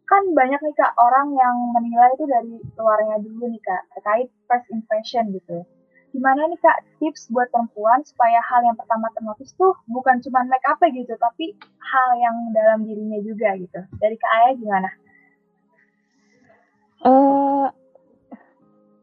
kan 0.10 0.24
banyak 0.34 0.58
nih 0.58 0.74
kak 0.74 0.98
orang 0.98 1.38
yang 1.38 1.56
menilai 1.70 2.10
itu 2.18 2.26
dari 2.26 2.58
luarnya 2.74 3.22
dulu 3.22 3.46
nih 3.46 3.62
kak 3.62 3.86
terkait 3.94 4.28
first 4.50 4.66
impression 4.74 5.30
gitu. 5.30 5.62
Gimana 6.10 6.50
nih 6.50 6.58
kak 6.58 6.82
tips 6.98 7.30
buat 7.30 7.54
perempuan 7.54 8.02
supaya 8.02 8.42
hal 8.42 8.66
yang 8.66 8.74
pertama 8.74 9.14
ternotis 9.14 9.54
tuh 9.54 9.78
bukan 9.86 10.18
cuma 10.26 10.42
make 10.50 10.66
up 10.66 10.82
gitu 10.82 11.14
tapi 11.22 11.54
hal 11.78 12.10
yang 12.18 12.36
dalam 12.58 12.90
dirinya 12.90 13.22
juga 13.22 13.54
gitu. 13.62 13.80
Dari 14.02 14.16
kak 14.18 14.32
Ayah 14.34 14.54
gimana? 14.58 14.90
Uh, 17.00 17.68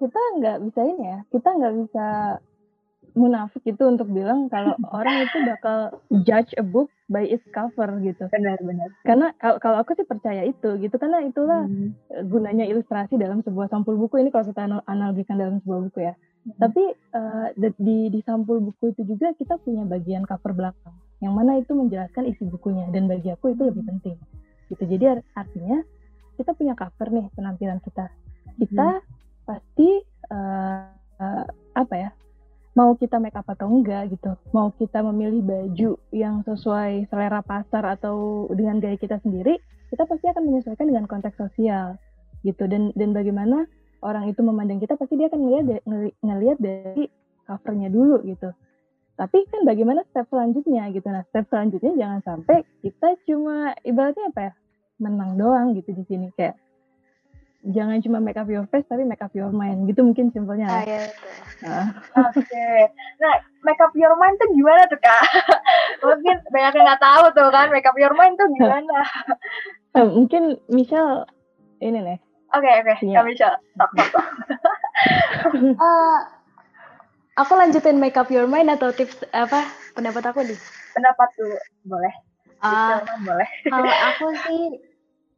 kita 0.02 0.20
nggak 0.42 0.58
bisa 0.66 0.80
ini 0.84 1.04
ya, 1.06 1.18
kita 1.30 1.48
nggak 1.54 1.74
bisa 1.86 2.06
munafik 3.16 3.64
itu 3.64 3.80
untuk 3.88 4.06
bilang 4.12 4.52
kalau 4.52 4.76
orang 4.98 5.24
itu 5.24 5.36
bakal 5.48 5.78
judge 6.22 6.52
a 6.60 6.64
book 6.64 6.92
by 7.08 7.24
its 7.24 7.42
cover 7.50 7.88
gitu. 8.04 8.28
Benar-benar. 8.28 8.92
Karena 9.02 9.32
kalau 9.40 9.56
kalau 9.58 9.76
aku 9.80 9.96
sih 9.96 10.06
percaya 10.06 10.44
itu 10.44 10.76
gitu 10.78 10.94
karena 11.00 11.24
itulah 11.24 11.64
hmm. 11.64 12.28
gunanya 12.28 12.68
ilustrasi 12.68 13.16
dalam 13.16 13.40
sebuah 13.42 13.72
sampul 13.72 13.96
buku 13.96 14.20
ini 14.20 14.28
kalau 14.28 14.44
kita 14.46 14.68
analogikan 14.86 15.40
dalam 15.40 15.58
sebuah 15.64 15.80
buku 15.90 15.98
ya. 16.04 16.14
Hmm. 16.14 16.54
Tapi 16.60 16.84
uh, 17.16 17.46
di 17.56 18.12
di 18.12 18.20
sampul 18.22 18.60
buku 18.60 18.92
itu 18.92 19.02
juga 19.08 19.32
kita 19.34 19.56
punya 19.58 19.88
bagian 19.88 20.28
cover 20.28 20.52
belakang 20.52 20.94
yang 21.24 21.32
mana 21.32 21.56
itu 21.56 21.72
menjelaskan 21.72 22.28
isi 22.28 22.44
bukunya 22.44 22.84
dan 22.92 23.08
bagi 23.08 23.32
aku 23.32 23.56
itu 23.56 23.62
lebih 23.64 23.88
penting. 23.88 24.16
Gitu. 24.68 24.82
Jadi 24.84 25.24
artinya 25.32 25.80
kita 26.36 26.52
punya 26.52 26.76
cover 26.76 27.08
nih 27.08 27.26
penampilan 27.32 27.80
kita. 27.80 28.12
Kita 28.60 28.88
hmm. 29.00 29.04
pasti 29.48 29.88
uh, 30.28 30.92
uh, 31.22 31.44
apa 31.72 31.94
ya? 31.96 32.10
Mau 32.76 32.92
kita 32.94 33.16
make 33.16 33.34
up 33.34 33.48
atau 33.48 33.72
enggak 33.72 34.12
gitu. 34.12 34.36
Mau 34.52 34.68
kita 34.76 35.00
memilih 35.00 35.40
baju 35.40 35.90
yang 36.12 36.44
sesuai 36.44 37.08
selera 37.08 37.40
pasar 37.40 37.82
atau 37.96 38.46
dengan 38.52 38.78
gaya 38.78 39.00
kita 39.00 39.16
sendiri 39.24 39.56
kita 39.88 40.02
pasti 40.04 40.26
akan 40.28 40.44
menyesuaikan 40.44 40.86
dengan 40.86 41.08
konteks 41.08 41.40
sosial 41.40 41.96
gitu. 42.44 42.68
Dan 42.68 42.92
dan 42.92 43.16
bagaimana 43.16 43.64
orang 44.04 44.28
itu 44.28 44.44
memandang 44.44 44.78
kita 44.78 44.94
pasti 45.00 45.16
dia 45.16 45.32
akan 45.32 45.40
ngelihat 45.40 45.82
ngelihat 46.20 46.58
dari 46.60 47.08
covernya 47.48 47.88
dulu 47.88 48.20
gitu. 48.28 48.52
Tapi 49.16 49.48
kan 49.48 49.64
bagaimana 49.64 50.04
step 50.12 50.28
selanjutnya 50.28 50.92
gitu. 50.92 51.08
Nah 51.08 51.24
step 51.32 51.48
selanjutnya 51.48 51.96
jangan 51.96 52.20
sampai 52.20 52.60
kita 52.84 53.16
cuma 53.24 53.72
ibaratnya 53.80 54.28
apa 54.28 54.40
ya 54.44 54.52
menang 55.00 55.40
doang 55.40 55.72
gitu 55.72 55.96
di 55.96 56.04
sini. 56.04 56.28
Kayak 56.36 56.60
jangan 57.74 57.98
cuma 58.02 58.18
make 58.22 58.38
up 58.38 58.46
your 58.46 58.66
face 58.70 58.86
tapi 58.86 59.02
make 59.02 59.22
up 59.22 59.32
your 59.34 59.50
mind. 59.50 59.90
Gitu 59.90 60.02
mungkin 60.02 60.30
simpelnya. 60.30 60.68
Ah, 60.70 60.82
ya, 60.86 61.02
uh. 61.66 61.86
oke. 62.30 62.38
Okay. 62.38 62.86
nah 63.18 63.34
make 63.66 63.80
up 63.82 63.90
your 63.98 64.14
mind 64.14 64.38
tuh 64.38 64.50
gimana 64.54 64.86
tuh 64.86 65.00
kak? 65.02 65.22
Mungkin 66.06 66.36
banyak 66.52 66.72
yang 66.76 66.86
nggak 66.86 67.02
tahu 67.02 67.24
tuh 67.34 67.48
kan 67.50 67.66
make 67.72 67.88
up 67.88 67.96
your 67.98 68.14
mind 68.14 68.38
tuh 68.38 68.46
gimana? 68.54 68.96
Uh, 69.96 70.06
mungkin 70.16 70.60
Michelle 70.70 71.26
ini 71.82 71.98
nih. 71.98 72.18
Oke 72.54 72.62
okay, 72.62 72.74
oke. 72.84 72.92
Okay. 73.02 73.14
kak 73.14 73.24
Michelle 73.26 73.58
tok 73.74 73.90
tok 73.98 74.26
uh, 75.82 76.18
aku 77.36 77.52
lanjutin 77.58 77.98
make 77.98 78.16
up 78.16 78.30
your 78.30 78.48
mind 78.48 78.70
atau 78.72 78.94
tips 78.94 79.20
apa 79.34 79.66
pendapat 79.98 80.22
aku 80.30 80.40
nih? 80.46 80.58
Pendapat 80.94 81.28
tuh 81.34 81.56
boleh. 81.84 82.14
Uh, 82.64 83.04
boleh. 83.20 83.48
Kalau 83.68 83.92
aku 83.92 84.26
sih 84.48 84.80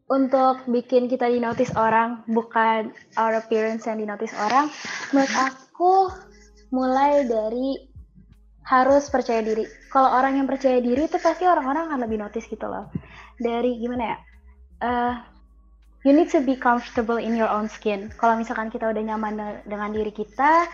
untuk 0.09 0.65
bikin 0.65 1.05
kita 1.07 1.29
dinotis 1.29 1.69
orang, 1.77 2.25
bukan 2.33 2.93
our 3.21 3.37
appearance 3.37 3.85
yang 3.85 4.01
dinotis 4.01 4.33
orang, 4.41 4.73
menurut 5.13 5.35
aku 5.37 5.95
mulai 6.73 7.29
dari 7.29 7.77
harus 8.69 9.09
percaya 9.09 9.41
diri. 9.41 9.65
Kalau 9.89 10.13
orang 10.13 10.41
yang 10.41 10.49
percaya 10.49 10.81
diri 10.81 11.09
itu 11.09 11.17
pasti 11.21 11.49
orang-orang 11.49 11.89
akan 11.93 12.01
lebih 12.05 12.21
notice 12.21 12.49
gitu 12.49 12.69
loh. 12.69 12.93
Dari 13.41 13.81
gimana 13.81 14.05
ya? 14.05 14.19
Uh, 14.79 15.15
you 16.05 16.13
need 16.13 16.29
to 16.29 16.45
be 16.45 16.57
comfortable 16.57 17.17
in 17.17 17.37
your 17.37 17.49
own 17.49 17.69
skin. 17.69 18.13
Kalau 18.21 18.37
misalkan 18.37 18.69
kita 18.69 18.89
udah 18.89 19.03
nyaman 19.05 19.65
dengan 19.65 19.93
diri 19.93 20.13
kita, 20.13 20.69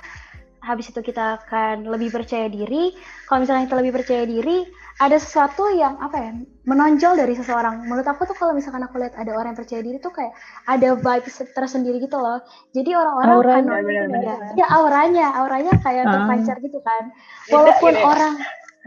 habis 0.64 0.88
itu 0.88 1.00
kita 1.04 1.44
akan 1.44 1.86
lebih 1.86 2.08
percaya 2.10 2.48
diri. 2.48 2.96
Kalau 3.28 3.44
misalnya 3.44 3.68
kita 3.68 3.76
lebih 3.78 3.92
percaya 4.00 4.24
diri, 4.24 4.64
ada 4.98 5.18
sesuatu 5.18 5.68
yang 5.74 5.98
apa 5.98 6.16
ya 6.16 6.30
menonjol 6.64 7.18
dari 7.18 7.34
seseorang. 7.34 7.84
Menurut 7.84 8.06
aku 8.06 8.24
tuh 8.30 8.36
kalau 8.38 8.56
misalkan 8.56 8.80
aku 8.80 8.96
lihat 9.02 9.14
ada 9.18 9.34
orang 9.34 9.52
yang 9.52 9.58
percaya 9.58 9.82
diri 9.84 9.98
tuh 9.98 10.14
kayak 10.14 10.32
ada 10.70 10.94
vibes 10.96 11.34
tersendiri 11.52 11.98
gitu 12.00 12.16
loh. 12.16 12.40
Jadi 12.72 12.94
orang-orang 12.94 13.34
Auranya, 13.34 13.70
kan 13.74 14.22
ya, 14.22 14.36
ya 14.54 14.66
auranya, 14.70 15.26
auranya 15.38 15.72
kayak 15.82 16.04
Ah. 16.08 16.12
terpancar 16.16 16.56
gitu 16.62 16.78
kan. 16.80 17.10
Walaupun 17.50 17.92
orang 18.00 18.34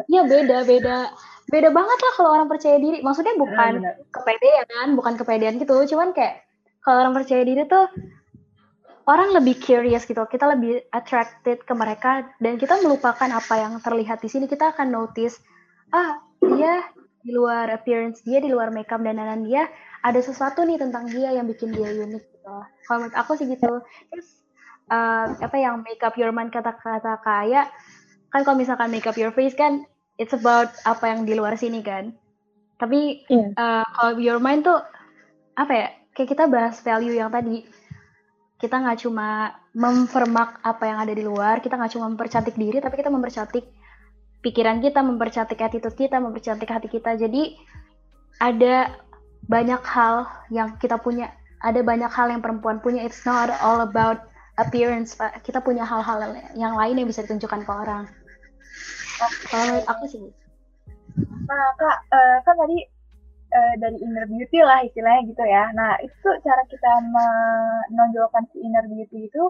ya 0.07 0.21
beda 0.23 0.63
beda 0.63 0.97
beda 1.47 1.69
banget 1.71 1.99
lah 1.99 2.13
kalau 2.15 2.29
orang 2.33 2.47
percaya 2.47 2.79
diri. 2.79 3.03
Maksudnya 3.03 3.35
bukan 3.35 3.83
kepedean, 4.11 4.87
bukan 4.95 5.13
kepedean 5.19 5.55
gitu. 5.59 5.75
Cuman 5.91 6.15
kayak 6.15 6.43
kalau 6.81 7.03
orang 7.03 7.19
percaya 7.19 7.43
diri 7.43 7.67
tuh 7.67 7.91
orang 9.07 9.31
lebih 9.39 9.55
curious 9.57 10.03
gitu. 10.03 10.19
Kita 10.27 10.45
lebih 10.51 10.83
attracted 10.91 11.63
ke 11.63 11.73
mereka 11.73 12.27
dan 12.43 12.59
kita 12.59 12.77
melupakan 12.83 13.31
apa 13.31 13.55
yang 13.55 13.79
terlihat 13.79 14.19
di 14.19 14.29
sini. 14.29 14.45
Kita 14.45 14.75
akan 14.75 14.91
notice, 14.91 15.39
ah 15.95 16.19
dia 16.43 16.83
di 17.23 17.31
luar 17.35 17.71
appearance 17.71 18.23
dia, 18.23 18.43
di 18.43 18.51
luar 18.51 18.71
makeup 18.71 18.99
dan 19.03 19.19
dandan 19.19 19.47
dia, 19.47 19.67
ada 20.03 20.19
sesuatu 20.19 20.63
nih 20.63 20.79
tentang 20.79 21.07
dia 21.07 21.31
yang 21.31 21.47
bikin 21.47 21.71
dia 21.71 21.87
unik 21.87 22.23
gitu. 22.23 22.55
Kalau 22.87 22.97
menurut 23.03 23.15
aku 23.15 23.31
sih 23.39 23.47
gitu. 23.47 23.83
Terus 24.11 24.27
eh, 24.91 25.25
apa 25.39 25.55
yang 25.55 25.83
make 25.83 26.03
up 26.03 26.15
your 26.19 26.31
mind 26.35 26.51
kata-kata 26.51 27.19
kaya 27.23 27.67
kan 28.27 28.43
kalau 28.43 28.59
misalkan 28.59 28.91
make 28.91 29.07
up 29.07 29.15
your 29.15 29.31
face 29.31 29.55
kan 29.55 29.87
it's 30.19 30.35
about 30.35 30.67
apa 30.83 31.15
yang 31.15 31.23
di 31.23 31.35
luar 31.35 31.55
sini 31.55 31.79
kan. 31.79 32.11
Tapi 32.77 33.23
Iya. 33.31 33.47
eh, 33.55 33.85
kalau 33.95 34.11
your 34.19 34.39
mind 34.43 34.67
tuh 34.67 34.79
apa 35.55 35.73
ya? 35.73 35.87
Kayak 36.15 36.29
kita 36.33 36.43
bahas 36.49 36.75
value 36.81 37.15
yang 37.15 37.29
tadi. 37.29 37.61
Kita 38.57 38.81
nggak 38.81 39.05
cuma 39.05 39.53
mempermak 39.77 40.61
apa 40.65 40.83
yang 40.89 40.97
ada 40.97 41.13
di 41.13 41.21
luar, 41.21 41.61
kita 41.61 41.77
nggak 41.77 41.93
cuma 41.93 42.09
mempercantik 42.09 42.57
diri, 42.57 42.81
tapi 42.81 42.97
kita 42.97 43.13
mempercantik 43.13 43.69
pikiran 44.41 44.81
kita, 44.81 45.01
mempercantik 45.01 45.59
attitude 45.61 45.97
kita, 45.97 46.17
mempercantik 46.17 46.69
hati 46.69 46.89
kita. 46.89 47.17
Jadi 47.17 47.57
ada 48.41 48.93
banyak 49.45 49.81
hal 49.85 50.25
yang 50.49 50.77
kita 50.81 50.97
punya, 50.97 51.29
ada 51.61 51.81
banyak 51.81 52.09
hal 52.09 52.33
yang 52.33 52.41
perempuan 52.41 52.81
punya. 52.81 53.05
It's 53.05 53.25
not 53.25 53.53
all 53.61 53.85
about 53.85 54.25
appearance, 54.57 55.13
Pak. 55.13 55.45
Kita 55.45 55.61
punya 55.61 55.85
hal-hal 55.85 56.33
yang 56.57 56.73
lain 56.73 56.97
yang 56.97 57.07
bisa 57.09 57.25
ditunjukkan 57.25 57.61
ke 57.65 57.71
orang. 57.71 58.09
Kalau 59.49 59.81
aku 59.85 60.05
sih. 60.09 60.25
Nah, 61.17 61.69
Kak, 61.77 61.97
eh, 62.13 62.37
kan 62.45 62.55
tadi 62.57 62.77
eh, 63.47 63.73
dari 63.79 63.97
inner 64.03 64.25
beauty 64.27 64.59
lah 64.61 64.83
istilahnya 64.83 65.21
gitu 65.27 65.43
ya. 65.43 65.71
Nah, 65.71 65.95
itu 66.03 66.29
cara 66.43 66.63
kita 66.67 66.91
menonjolkan 67.07 68.43
si 68.51 68.63
inner 68.63 68.85
beauty 68.87 69.27
itu 69.27 69.43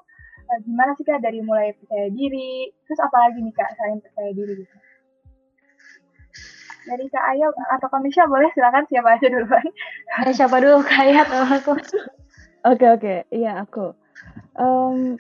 eh, 0.48 0.60
gimana 0.64 0.94
sih 0.96 1.06
Kak 1.06 1.22
dari 1.22 1.42
mulai 1.42 1.74
percaya 1.76 2.08
diri, 2.14 2.72
terus 2.86 3.00
apa 3.02 3.18
lagi 3.28 3.40
nih 3.42 3.54
Kak 3.56 3.70
selain 3.78 4.00
percaya 4.00 4.32
diri 4.34 4.54
gitu? 4.64 4.76
Dari 6.88 7.06
Kak 7.12 7.26
Ayo 7.36 7.52
atau 7.52 7.88
Kak 7.92 8.00
Misha 8.00 8.24
boleh 8.32 8.48
silakan 8.56 8.88
siapa 8.88 9.20
aja 9.20 9.28
duluan. 9.28 9.68
Eh, 10.24 10.32
siapa 10.32 10.56
dulu 10.64 10.80
kayak 10.88 11.28
atau 11.28 11.44
aku? 11.44 11.74
Oke 12.64 12.86
oke, 12.88 13.16
iya 13.32 13.60
aku. 13.60 13.92
Em 14.58 15.20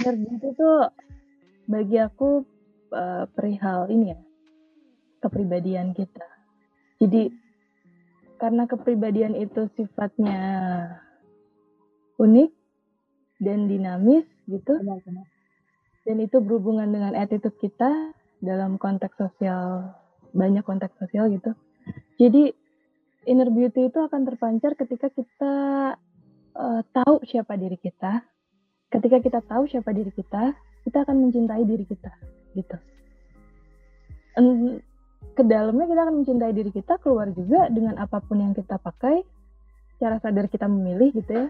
inner 0.00 0.16
beauty 0.16 0.48
itu 0.48 0.70
bagi 1.68 1.96
aku 2.00 2.42
eh, 2.92 3.24
perihal 3.36 3.92
ini 3.92 4.16
ya 4.16 4.18
kepribadian 5.22 5.94
kita. 5.94 6.26
Jadi 6.98 7.41
karena 8.42 8.66
kepribadian 8.66 9.38
itu 9.38 9.70
sifatnya 9.78 10.42
unik 12.18 12.50
dan 13.38 13.70
dinamis 13.70 14.26
gitu, 14.50 14.82
Benar-benar. 14.82 15.26
dan 16.02 16.16
itu 16.18 16.42
berhubungan 16.42 16.90
dengan 16.90 17.14
attitude 17.14 17.54
kita 17.62 18.10
dalam 18.42 18.82
konteks 18.82 19.14
sosial 19.14 19.94
banyak 20.34 20.66
konteks 20.66 20.98
sosial 20.98 21.30
gitu. 21.30 21.54
Jadi 22.18 22.50
inner 23.30 23.46
beauty 23.46 23.86
itu 23.86 23.98
akan 24.02 24.26
terpancar 24.26 24.74
ketika 24.74 25.06
kita 25.14 25.54
eh, 26.58 26.82
tahu 26.90 27.22
siapa 27.22 27.54
diri 27.54 27.78
kita. 27.78 28.26
Ketika 28.90 29.22
kita 29.22 29.40
tahu 29.46 29.70
siapa 29.70 29.94
diri 29.94 30.10
kita, 30.10 30.52
kita 30.82 30.98
akan 31.06 31.16
mencintai 31.30 31.62
diri 31.62 31.86
kita 31.86 32.12
gitu. 32.58 32.76
Ke 35.32 35.42
dalamnya 35.44 35.88
kita 35.88 36.00
akan 36.04 36.14
mencintai 36.22 36.52
diri 36.52 36.70
kita, 36.70 37.00
keluar 37.00 37.28
juga 37.32 37.68
dengan 37.72 37.96
apa 38.00 38.20
pun 38.20 38.40
yang 38.40 38.52
kita 38.52 38.76
pakai, 38.76 39.24
secara 39.96 40.20
sadar 40.20 40.46
kita 40.48 40.68
memilih 40.68 41.12
gitu 41.16 41.32
ya. 41.32 41.46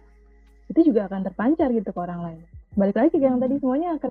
Itu 0.71 0.81
juga 0.87 1.11
akan 1.11 1.27
terpancar 1.27 1.69
gitu 1.75 1.91
ke 1.91 2.01
orang 2.01 2.21
lain. 2.23 2.41
Balik 2.79 2.97
lagi 2.97 3.09
ke 3.13 3.19
yang 3.21 3.43
tadi 3.43 3.61
semuanya 3.61 4.01
akan 4.01 4.11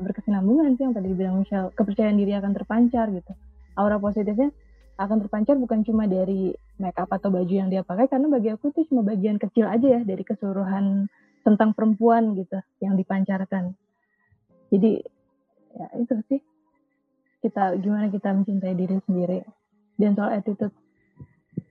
berkesinambungan 0.00 0.76
sih 0.76 0.84
yang 0.84 0.94
tadi 0.94 1.08
dibilang 1.12 1.36
Michelle 1.40 1.72
kepercayaan 1.72 2.16
diri 2.18 2.32
akan 2.36 2.52
terpancar 2.52 3.08
gitu 3.12 3.32
aura 3.76 3.96
positifnya 4.00 4.50
akan 4.96 5.24
terpancar 5.24 5.60
bukan 5.60 5.84
cuma 5.84 6.08
dari 6.08 6.56
make 6.80 6.96
up 6.96 7.12
atau 7.12 7.28
baju 7.28 7.52
yang 7.52 7.68
dia 7.68 7.84
pakai 7.84 8.08
karena 8.08 8.32
bagi 8.32 8.48
aku 8.52 8.72
itu 8.72 8.88
cuma 8.88 9.04
bagian 9.04 9.36
kecil 9.36 9.68
aja 9.68 10.00
ya 10.00 10.02
dari 10.02 10.24
keseluruhan 10.24 11.08
tentang 11.44 11.76
perempuan 11.76 12.32
gitu 12.36 12.58
yang 12.80 12.96
dipancarkan 12.96 13.76
jadi 14.72 15.04
ya 15.76 15.86
itu 16.00 16.14
sih 16.32 16.40
kita 17.44 17.76
gimana 17.78 18.08
kita 18.08 18.32
mencintai 18.32 18.74
diri 18.74 18.96
sendiri 19.04 19.40
dan 19.96 20.12
soal 20.16 20.32
attitude 20.36 20.74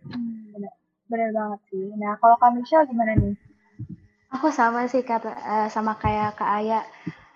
Hmm, 0.05 0.53
benar. 0.53 0.73
Benar 1.05 1.29
banget 1.33 1.59
sih. 1.69 1.85
Nah, 1.97 2.17
kalau 2.17 2.35
Kak 2.41 2.51
Misha 2.53 2.81
gimana 2.85 3.13
nih? 3.13 3.37
Aku 4.33 4.49
sama 4.49 4.89
sih 4.89 5.05
kata 5.05 5.29
eh, 5.33 5.67
sama 5.69 5.97
kayak 5.97 6.37
Kak 6.37 6.49
Aya. 6.61 6.81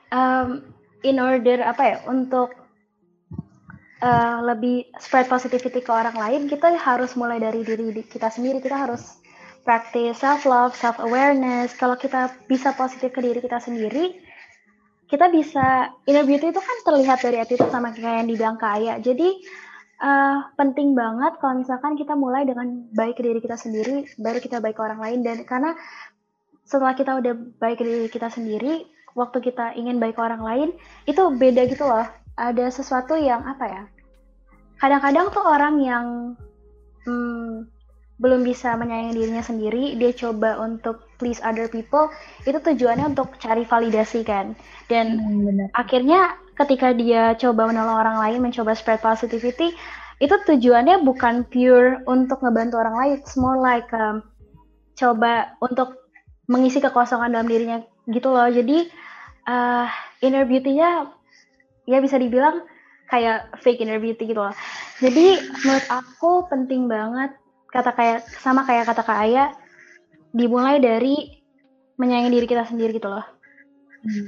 Em, 0.09 0.65
in 1.05 1.21
order 1.21 1.61
apa 1.61 1.83
ya 1.85 1.97
untuk 2.09 2.49
eh, 4.01 4.37
lebih 4.41 4.89
spread 4.97 5.29
positivity 5.29 5.85
ke 5.85 5.91
orang 5.93 6.17
lain, 6.17 6.41
kita 6.49 6.73
harus 6.73 7.13
mulai 7.13 7.37
dari 7.37 7.61
diri 7.61 7.93
di- 7.93 8.07
kita 8.09 8.29
sendiri. 8.33 8.57
Kita 8.57 8.89
harus 8.89 9.21
practice 9.61 10.17
self 10.17 10.49
love, 10.49 10.73
self 10.73 10.97
awareness. 10.97 11.77
Kalau 11.77 11.93
kita 11.93 12.33
bisa 12.49 12.73
positif 12.73 13.13
ke 13.13 13.21
diri 13.21 13.37
kita 13.37 13.61
sendiri, 13.61 14.17
kita 15.09 15.25
bisa 15.33 15.89
inner 16.05 16.23
beauty 16.23 16.53
itu 16.53 16.61
kan 16.61 16.77
terlihat 16.85 17.19
dari 17.25 17.41
attitude 17.41 17.73
sama 17.73 17.89
kayak 17.91 18.23
yang 18.23 18.27
dibilang 18.29 18.57
Kak 18.61 18.77
Aya. 18.77 18.93
Jadi 19.01 19.41
eh, 19.99 20.37
penting 20.53 20.93
banget 20.93 21.41
kalau 21.41 21.57
misalkan 21.57 21.97
kita 21.97 22.13
mulai 22.13 22.45
dengan 22.45 22.85
baik 22.93 23.17
ke 23.17 23.25
diri 23.25 23.41
kita 23.41 23.57
sendiri, 23.57 24.05
baru 24.21 24.37
kita 24.37 24.61
baik 24.61 24.77
ke 24.77 24.81
orang 24.85 25.01
lain 25.01 25.19
dan 25.25 25.41
karena 25.49 25.73
setelah 26.69 26.93
kita 26.93 27.17
udah 27.17 27.33
baik 27.57 27.81
ke 27.81 27.83
diri 27.83 28.07
kita 28.13 28.29
sendiri, 28.29 28.85
waktu 29.17 29.41
kita 29.41 29.73
ingin 29.73 29.97
baik 29.97 30.13
ke 30.13 30.21
orang 30.21 30.45
lain, 30.45 30.69
itu 31.09 31.21
beda 31.33 31.65
gitu 31.65 31.89
loh. 31.89 32.05
Ada 32.37 32.69
sesuatu 32.69 33.17
yang 33.17 33.41
apa 33.49 33.65
ya? 33.65 33.83
Kadang-kadang 34.77 35.33
tuh 35.33 35.43
orang 35.43 35.75
yang 35.81 36.05
hmm, 37.09 37.78
belum 38.19 38.43
bisa 38.43 38.75
menyayangi 38.75 39.15
dirinya 39.15 39.43
sendiri, 39.43 39.95
dia 39.95 40.11
coba 40.11 40.59
untuk 40.59 41.07
please 41.15 41.39
other 41.39 41.71
people, 41.71 42.11
itu 42.43 42.59
tujuannya 42.59 43.15
untuk 43.15 43.31
cari 43.39 43.63
validasi 43.63 44.27
kan. 44.27 44.59
Dan 44.91 45.23
Hmm, 45.23 45.47
benar. 45.47 45.67
akhirnya 45.71 46.35
ketika 46.59 46.91
dia 46.91 47.33
coba 47.39 47.71
menolong 47.71 47.95
orang 47.95 48.17
lain, 48.19 48.43
mencoba 48.43 48.75
spread 48.75 48.99
positivity, 48.99 49.71
itu 50.19 50.35
tujuannya 50.35 51.07
bukan 51.07 51.47
pure 51.47 52.03
untuk 52.11 52.43
ngebantu 52.43 52.75
orang 52.75 52.95
lain, 52.99 53.11
it's 53.15 53.39
more 53.39 53.55
like 53.55 53.87
um, 53.95 54.19
coba 54.99 55.55
untuk 55.63 55.95
mengisi 56.51 56.83
kekosongan 56.83 57.31
dalam 57.31 57.47
dirinya 57.47 57.79
gitu 58.11 58.27
loh. 58.35 58.51
Jadi 58.51 58.91
uh, 59.47 59.87
inner 60.19 60.43
beauty-nya 60.43 61.07
ya 61.87 61.97
bisa 62.03 62.19
dibilang 62.19 62.67
kayak 63.07 63.47
fake 63.63 63.79
inner 63.79 64.03
beauty 64.03 64.27
gitu 64.27 64.43
loh. 64.43 64.51
Jadi 64.99 65.39
menurut 65.63 65.87
aku 65.87 66.51
penting 66.51 66.91
banget 66.91 67.38
kata 67.69 67.91
kayak 67.93 68.19
sama 68.41 68.65
kayak 68.65 68.89
kata 68.89 69.01
Kak 69.05 69.19
Aya 69.25 69.53
dimulai 70.33 70.81
dari 70.81 71.41
menyayangi 71.97 72.31
diri 72.31 72.47
kita 72.47 72.63
sendiri 72.69 72.95
gitu 72.97 73.09
loh. 73.09 73.25
Hmm. 74.05 74.27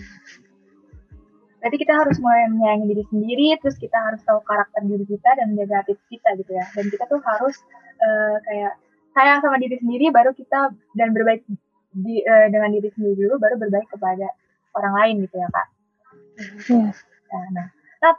Berarti 1.62 1.78
kita 1.78 1.94
harus 1.94 2.18
mulai 2.18 2.50
menyayangi 2.50 2.86
diri 2.90 3.04
sendiri, 3.14 3.48
terus 3.62 3.78
kita 3.78 3.94
harus 3.94 4.22
tahu 4.26 4.42
karakter 4.44 4.82
diri 4.82 5.06
kita 5.06 5.30
dan 5.38 5.54
menjaga 5.54 5.86
hati 5.86 5.94
kita 6.10 6.30
gitu 6.42 6.52
ya. 6.58 6.66
Dan 6.74 6.90
kita 6.90 7.06
tuh 7.06 7.22
harus 7.22 7.56
eh, 8.02 8.36
kayak 8.50 8.74
sayang 9.14 9.40
sama 9.46 9.62
diri 9.62 9.78
sendiri, 9.78 10.10
baru 10.10 10.34
kita 10.34 10.74
dan 10.98 11.14
berbaik 11.14 11.46
di, 11.94 12.26
eh, 12.26 12.48
dengan 12.50 12.74
diri 12.74 12.90
sendiri 12.98 13.14
dulu, 13.14 13.38
baru 13.38 13.56
berbaik 13.62 13.88
kepada 13.94 14.34
orang 14.74 14.94
lain 14.98 15.16
gitu 15.28 15.36
ya 15.38 15.48
kak. 15.54 15.68
Yes. 16.66 16.98
Nah, 17.30 17.46
nah, 17.54 17.68
nah 18.02 18.14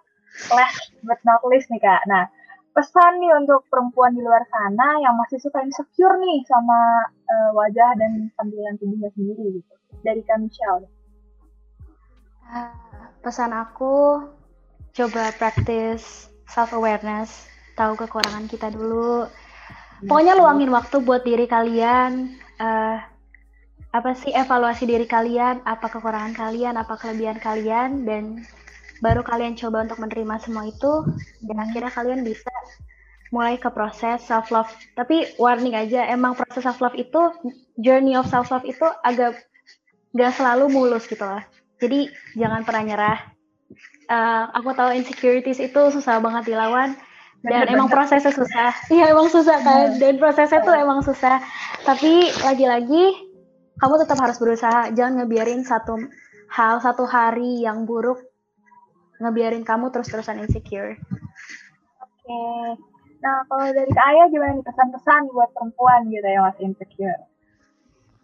last 0.54 0.94
but 1.02 1.18
not 1.26 1.42
least 1.48 1.66
nih 1.72 1.82
kak. 1.82 2.06
Nah, 2.06 2.30
pesan 2.72 3.20
nih 3.20 3.32
untuk 3.37 3.68
perempuan 3.68 4.16
di 4.16 4.24
luar 4.24 4.42
sana 4.48 4.96
yang 5.04 5.14
masih 5.20 5.38
suka 5.38 5.61
insecure 5.61 6.16
nih 6.16 6.40
sama 6.48 7.04
eh, 7.08 7.50
wajah 7.52 7.90
dan 8.00 8.32
tampilan 8.37 8.74
tubuhnya 8.80 9.08
sendiri 9.12 9.61
gitu. 9.61 9.72
Dari 10.02 10.20
kak 10.24 10.40
Michelle. 10.40 10.88
Ah, 12.48 13.12
pesan 13.20 13.52
aku 13.52 14.24
coba 14.92 15.32
practice 15.37 16.28
self 16.48 16.72
awareness, 16.76 17.48
tahu 17.76 17.96
kekurangan 17.96 18.48
kita 18.48 18.72
dulu. 18.72 19.28
Pokoknya 20.04 20.35
luangin 20.35 20.72
waktu 20.74 20.96
buat 21.00 21.22
diri 21.22 21.46
kalian. 21.46 22.40
eh, 22.62 22.98
apa 23.92 24.16
sih 24.16 24.32
evaluasi 24.32 24.88
diri 24.88 25.04
kalian, 25.04 25.61
apa 25.68 25.92
kekurangan 25.92 26.32
kalian, 26.32 26.80
apa 26.80 26.96
kelebihan 26.96 27.37
kalian, 27.37 28.08
dan 28.08 28.40
baru 29.03 29.27
kalian 29.27 29.59
coba 29.59 29.85
untuk 29.85 29.99
menerima 29.99 30.38
semua 30.38 30.71
itu, 30.71 31.05
dan 31.43 31.57
akhirnya 31.59 31.91
kalian 31.91 32.23
bisa 32.23 32.53
mulai 33.35 33.59
ke 33.59 33.69
proses 33.75 34.23
self 34.23 34.55
love. 34.55 34.71
Tapi 34.95 35.35
warning 35.43 35.75
aja, 35.75 36.07
emang 36.07 36.38
proses 36.38 36.62
self 36.62 36.79
love 36.79 36.95
itu, 36.95 37.35
journey 37.83 38.15
of 38.15 38.31
self 38.31 38.55
love 38.55 38.62
itu 38.62 38.87
agak 39.03 39.43
gak 40.15 40.33
selalu 40.38 40.71
mulus 40.71 41.11
gitu 41.11 41.27
lah. 41.27 41.43
Jadi 41.83 42.07
jangan 42.38 42.62
pernah 42.62 42.83
nyerah. 42.87 43.19
Uh, 44.07 44.45
aku 44.55 44.77
tahu 44.77 44.95
insecurities 44.95 45.59
itu 45.59 45.83
susah 45.91 46.21
banget 46.21 46.55
dilawan, 46.55 46.95
dan 47.43 47.67
emang 47.67 47.91
prosesnya 47.91 48.31
susah 48.31 48.71
iya 48.95 49.11
emang 49.11 49.27
susah 49.27 49.59
kan 49.61 49.99
dan 49.99 50.15
prosesnya 50.17 50.62
tuh 50.62 50.75
emang 50.75 51.03
susah 51.03 51.43
tapi 51.83 52.31
lagi-lagi 52.47 53.19
kamu 53.83 53.95
tetap 54.07 54.19
harus 54.23 54.38
berusaha 54.38 54.95
jangan 54.95 55.23
ngebiarin 55.23 55.67
satu 55.67 55.99
hal 56.55 56.79
satu 56.79 57.03
hari 57.03 57.67
yang 57.67 57.83
buruk 57.83 58.23
ngebiarin 59.22 59.62
kamu 59.62 59.94
terus-terusan 59.94 60.42
insecure. 60.42 60.98
Oke. 62.02 62.42
Nah 63.22 63.46
kalau 63.46 63.70
dari 63.70 63.90
Kak 63.94 64.06
Ayah 64.11 64.26
gimana 64.28 64.58
nih 64.58 64.66
pesan-pesan 64.66 65.30
buat 65.30 65.50
perempuan 65.54 66.11
gitu 66.11 66.26
yang 66.26 66.44
masih 66.50 66.62
insecure? 66.74 67.22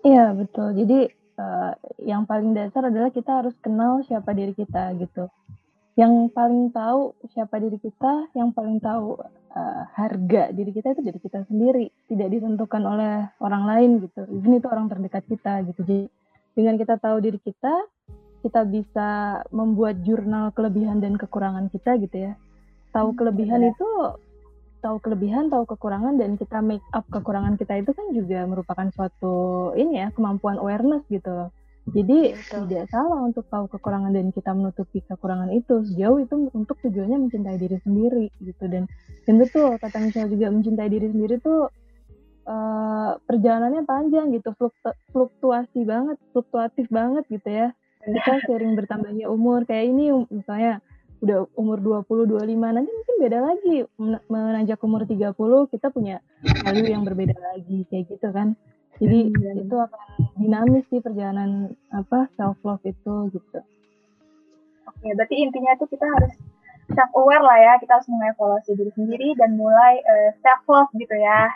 Iya 0.02 0.34
betul. 0.34 0.74
Jadi 0.74 1.00
uh, 1.38 1.72
yang 2.02 2.26
paling 2.26 2.52
dasar 2.54 2.90
adalah 2.90 3.14
kita 3.14 3.42
harus 3.42 3.54
kenal 3.62 4.02
siapa 4.02 4.34
diri 4.34 4.52
kita 4.54 4.94
gitu. 4.98 5.30
Yang 5.98 6.30
paling 6.30 6.70
tahu 6.70 7.14
siapa 7.34 7.58
diri 7.58 7.78
kita, 7.78 8.30
yang 8.38 8.54
paling 8.54 8.78
tahu 8.78 9.18
uh, 9.54 9.82
harga 9.98 10.54
diri 10.54 10.70
kita 10.70 10.94
itu 10.94 11.02
diri 11.02 11.18
kita 11.18 11.42
sendiri, 11.50 11.90
tidak 12.06 12.28
ditentukan 12.38 12.82
oleh 12.86 13.26
orang 13.42 13.66
lain 13.66 13.90
gitu. 14.06 14.22
Ini 14.26 14.62
itu 14.62 14.68
orang 14.70 14.86
terdekat 14.86 15.26
kita 15.26 15.66
gitu. 15.66 15.82
Jadi 15.82 16.06
dengan 16.54 16.74
kita 16.78 16.98
tahu 17.02 17.18
diri 17.18 17.38
kita, 17.42 17.74
kita 18.40 18.62
bisa 18.68 19.40
membuat 19.50 20.02
jurnal 20.06 20.54
kelebihan 20.54 21.02
dan 21.02 21.18
kekurangan 21.18 21.70
kita 21.70 21.98
gitu 22.02 22.30
ya. 22.30 22.32
Tahu 22.94 23.12
hmm, 23.12 23.18
kelebihan 23.18 23.60
ya. 23.62 23.70
itu 23.74 23.88
tahu 24.78 24.96
kelebihan, 25.02 25.50
tahu 25.50 25.66
kekurangan 25.66 26.14
dan 26.16 26.38
kita 26.38 26.62
make 26.62 26.84
up 26.94 27.02
kekurangan 27.10 27.58
kita 27.58 27.82
itu 27.82 27.90
kan 27.90 28.06
juga 28.14 28.46
merupakan 28.46 28.86
suatu 28.94 29.36
ini 29.74 30.02
ya 30.02 30.08
kemampuan 30.14 30.58
awareness 30.62 31.02
gitu. 31.10 31.50
Jadi 31.88 32.36
Betul. 32.36 32.68
tidak 32.68 32.84
salah 32.92 33.20
untuk 33.24 33.48
tahu 33.48 33.64
kekurangan 33.72 34.12
dan 34.12 34.28
kita 34.28 34.52
menutupi 34.52 35.00
kekurangan 35.08 35.48
itu 35.56 35.88
sejauh 35.88 36.20
itu 36.20 36.52
untuk 36.52 36.76
tujuannya 36.84 37.16
mencintai 37.16 37.56
diri 37.56 37.80
sendiri 37.80 38.28
gitu 38.44 38.64
dan 38.68 38.84
dan 39.24 39.34
betul 39.40 39.72
kata 39.80 39.96
Michelle 39.96 40.28
juga 40.28 40.52
mencintai 40.52 40.88
diri 40.92 41.08
sendiri 41.08 41.40
tuh 41.40 41.72
uh, 42.44 43.16
perjalanannya 43.24 43.88
panjang 43.88 44.36
gitu 44.36 44.52
fluktu 44.56 44.90
fluktuasi 45.16 45.88
banget 45.88 46.20
fluktuatif 46.36 46.86
banget 46.92 47.24
gitu 47.32 47.48
ya 47.48 47.68
kita 48.14 48.32
sering 48.48 48.72
bertambahnya 48.78 49.26
umur 49.28 49.68
kayak 49.68 49.92
ini 49.92 50.12
misalnya 50.32 50.80
udah 51.18 51.50
umur 51.58 51.82
20 51.82 52.30
25 52.30 52.46
nanti 52.78 52.90
mungkin 52.94 53.16
beda 53.18 53.38
lagi 53.42 53.76
menanjak 54.30 54.78
umur 54.86 55.02
30 55.02 55.34
kita 55.74 55.90
punya 55.90 56.22
value 56.62 56.88
yang 56.94 57.02
berbeda 57.02 57.34
lagi 57.34 57.82
kayak 57.90 58.06
gitu 58.06 58.28
kan 58.30 58.54
jadi 58.98 59.30
hmm. 59.30 59.62
itu 59.66 59.76
akan 59.78 60.00
dinamis 60.38 60.84
sih 60.90 60.98
perjalanan 60.98 61.70
apa 61.94 62.26
self 62.34 62.58
love 62.66 62.82
itu 62.82 63.30
gitu. 63.30 63.58
Oke, 64.90 65.08
berarti 65.14 65.34
intinya 65.38 65.78
itu 65.78 65.86
kita 65.86 66.02
harus 66.02 66.34
self 66.90 67.12
aware 67.14 67.44
lah 67.46 67.58
ya, 67.62 67.72
kita 67.78 67.94
harus 67.94 68.10
mengevaluasi 68.10 68.74
diri 68.74 68.92
sendiri 68.98 69.28
dan 69.38 69.54
mulai 69.54 70.02
uh, 70.02 70.30
self 70.42 70.66
love 70.66 70.90
gitu 70.98 71.14
ya, 71.14 71.46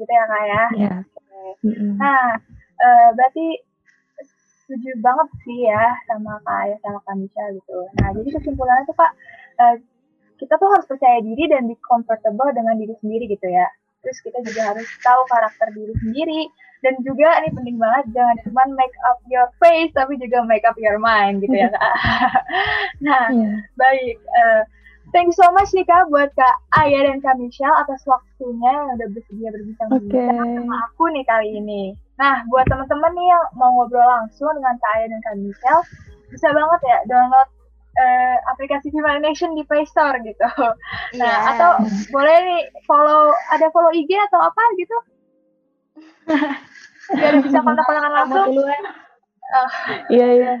gitu 0.00 0.08
ya 0.08 0.24
kak 0.24 0.44
ya. 0.48 0.64
Yeah. 0.72 0.98
Okay. 1.04 1.48
Mm-hmm. 1.68 1.92
Nah, 2.00 2.40
uh, 2.80 3.08
berarti 3.12 3.46
setuju 4.66 4.90
banget 4.98 5.28
sih 5.46 5.70
ya 5.70 5.94
sama 6.10 6.42
kak 6.42 6.58
Ayah 6.66 6.78
sama 6.82 6.98
kak 7.06 7.14
Misha 7.14 7.44
gitu. 7.54 7.78
Nah, 8.02 8.10
jadi 8.18 8.28
kesimpulannya 8.34 8.84
tuh 8.90 8.96
kak, 8.98 9.12
uh, 9.62 9.76
kita 10.42 10.58
tuh 10.58 10.68
harus 10.74 10.86
percaya 10.90 11.22
diri 11.22 11.46
dan 11.46 11.70
be 11.70 11.78
comfortable 11.86 12.50
dengan 12.50 12.74
diri 12.74 12.98
sendiri 12.98 13.30
gitu 13.30 13.46
ya. 13.46 13.70
Terus 14.02 14.18
kita 14.26 14.42
juga 14.42 14.74
harus 14.74 14.86
tahu 15.06 15.22
karakter 15.30 15.70
diri 15.70 15.94
sendiri, 16.02 16.50
dan 16.84 16.94
juga 17.02 17.40
ini 17.40 17.50
penting 17.50 17.76
banget 17.80 18.04
jangan 18.12 18.36
cuma 18.44 18.62
make 18.76 18.96
up 19.08 19.18
your 19.32 19.48
face 19.62 19.90
tapi 19.96 20.20
juga 20.20 20.44
make 20.44 20.62
up 20.68 20.76
your 20.76 21.00
mind 21.00 21.40
gitu 21.40 21.56
ya 21.56 21.72
kak. 21.72 21.94
nah 23.06 23.32
yeah. 23.32 23.56
baik, 23.80 24.16
uh, 24.36 24.62
thank 25.10 25.32
you 25.32 25.36
so 25.36 25.48
much 25.56 25.72
nih 25.72 25.86
kak 25.88 26.06
buat 26.12 26.28
kak 26.36 26.56
Aya 26.76 27.08
dan 27.08 27.18
kak 27.24 27.38
Michelle 27.40 27.74
atas 27.80 28.04
waktunya 28.04 28.70
yang 28.70 28.86
udah 28.98 29.08
bersedia 29.14 29.48
berbincang-bincang 29.50 30.36
okay. 30.36 30.56
sama 30.60 30.76
aku 30.90 31.04
nih 31.10 31.24
kali 31.24 31.48
ini. 31.56 31.82
Nah 32.16 32.44
buat 32.48 32.66
teman-teman 32.68 33.12
nih 33.12 33.26
yang 33.28 33.44
mau 33.56 33.70
ngobrol 33.76 34.04
langsung 34.04 34.50
dengan 34.56 34.76
kak 34.80 34.92
Aya 34.96 35.06
dan 35.12 35.20
kak 35.24 35.36
Michelle 35.40 35.84
bisa 36.32 36.48
banget 36.50 36.80
ya 36.82 36.98
download 37.06 37.48
uh, 37.96 38.36
aplikasi 38.50 38.90
Female 38.90 39.22
Nation 39.22 39.54
di 39.54 39.62
Play 39.64 39.84
Store 39.88 40.16
gitu. 40.24 40.48
Nah, 41.16 41.22
yeah. 41.22 41.50
atau 41.54 41.70
boleh 42.10 42.36
nih 42.44 42.62
follow 42.84 43.30
ada 43.54 43.70
follow 43.70 43.94
IG 43.94 44.10
atau 44.26 44.42
apa 44.42 44.62
gitu? 44.74 44.96
biar 47.14 47.34
bisa 47.42 47.58
kontak-kontakan 47.62 48.12
langsung 48.12 48.50
uh. 48.58 49.70
iya 50.10 50.28
iya 50.34 50.54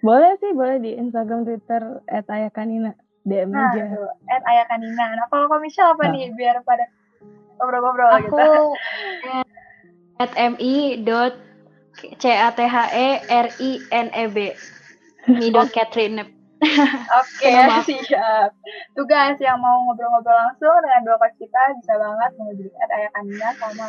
boleh 0.00 0.32
sih 0.40 0.52
boleh 0.52 0.76
di 0.80 0.96
Instagram 0.96 1.44
Twitter 1.44 2.00
@ayakanina 2.08 2.92
DM 3.24 3.52
nah, 3.52 3.72
aja 3.72 3.84
at 4.32 4.42
ayakanina 4.44 5.04
nah 5.16 5.26
kalau 5.28 5.48
komisi 5.48 5.80
apa 5.80 6.08
nah. 6.08 6.12
nih 6.12 6.32
biar 6.36 6.60
pada 6.64 6.88
ngobrol-ngobrol 7.60 8.10
gitu 8.24 8.36
aku 8.36 8.64
at 10.20 10.36
mi 10.36 11.00
dot 11.00 11.32
c 11.96 12.24
a 12.28 12.48
t 12.52 12.60
h 12.60 12.76
e 12.92 13.08
r 13.24 13.46
i 13.48 13.70
n 13.88 14.06
e 14.12 14.24
b. 14.28 14.36
Mi 15.26 15.48
dot 15.48 15.72
Catherine. 15.72 16.20
Oke, 16.60 17.48
okay, 17.48 18.04
siap. 18.04 18.52
Tugas 18.92 19.40
yang 19.40 19.56
mau 19.64 19.80
ngobrol-ngobrol 19.88 20.36
langsung 20.36 20.76
dengan 20.84 21.00
dua 21.08 21.16
coach 21.16 21.32
kita 21.40 21.60
bisa 21.80 21.96
banget 21.96 22.30
menghubungi 22.36 22.76
at 22.76 22.90
ayakanina 22.92 23.48
sama 23.56 23.88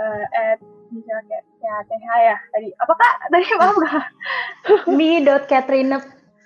uh, 0.00 0.24
at 0.32 0.58
ya 1.60 1.76
TH 1.84 2.08
ya. 2.24 2.36
Tadi 2.56 2.68
apa 2.80 2.92
kak? 2.96 3.14
Tadi 3.28 3.44
maaf 3.60 3.76
gak 3.76 4.04
mi 4.96 5.20
dot 5.20 5.44
Catherine. 5.44 5.92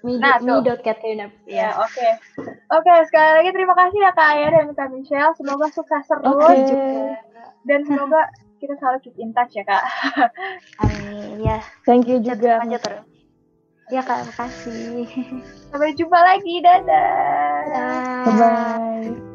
Mi 0.03 0.18
nah, 0.18 0.42
mi 0.42 0.59
dot 0.66 0.83
Catherine. 0.83 1.31
Ya 1.46 1.79
oke. 1.79 1.87
Okay. 1.87 2.11
oke 2.74 2.83
okay, 2.83 2.98
sekali 3.07 3.31
lagi 3.38 3.50
terima 3.55 3.79
kasih 3.79 3.98
ya 4.03 4.11
kak 4.11 4.29
Aya 4.35 4.46
dan 4.59 4.74
kak 4.74 4.90
Michelle. 4.90 5.38
Semoga 5.38 5.70
sukses 5.70 6.03
terus 6.03 6.35
okay. 6.35 6.66
juga. 6.66 7.14
Dan 7.62 7.81
semoga 7.87 8.27
kita 8.64 8.74
selalu 8.81 8.98
keep 9.05 9.16
in 9.20 9.31
touch 9.37 9.53
ya 9.53 9.64
kak. 9.68 9.85
Amin 10.83 11.44
ya 11.44 11.61
thank 11.85 12.09
you 12.09 12.18
juga. 12.24 12.64
lanjut 12.64 12.81
terus. 12.81 13.05
Ya 13.92 14.00
kak 14.00 14.24
makasih. 14.24 15.05
Sampai 15.68 15.92
jumpa 15.92 16.16
lagi 16.16 16.64
dadah. 16.64 18.00
Bye 18.24 18.33
bye 18.33 19.34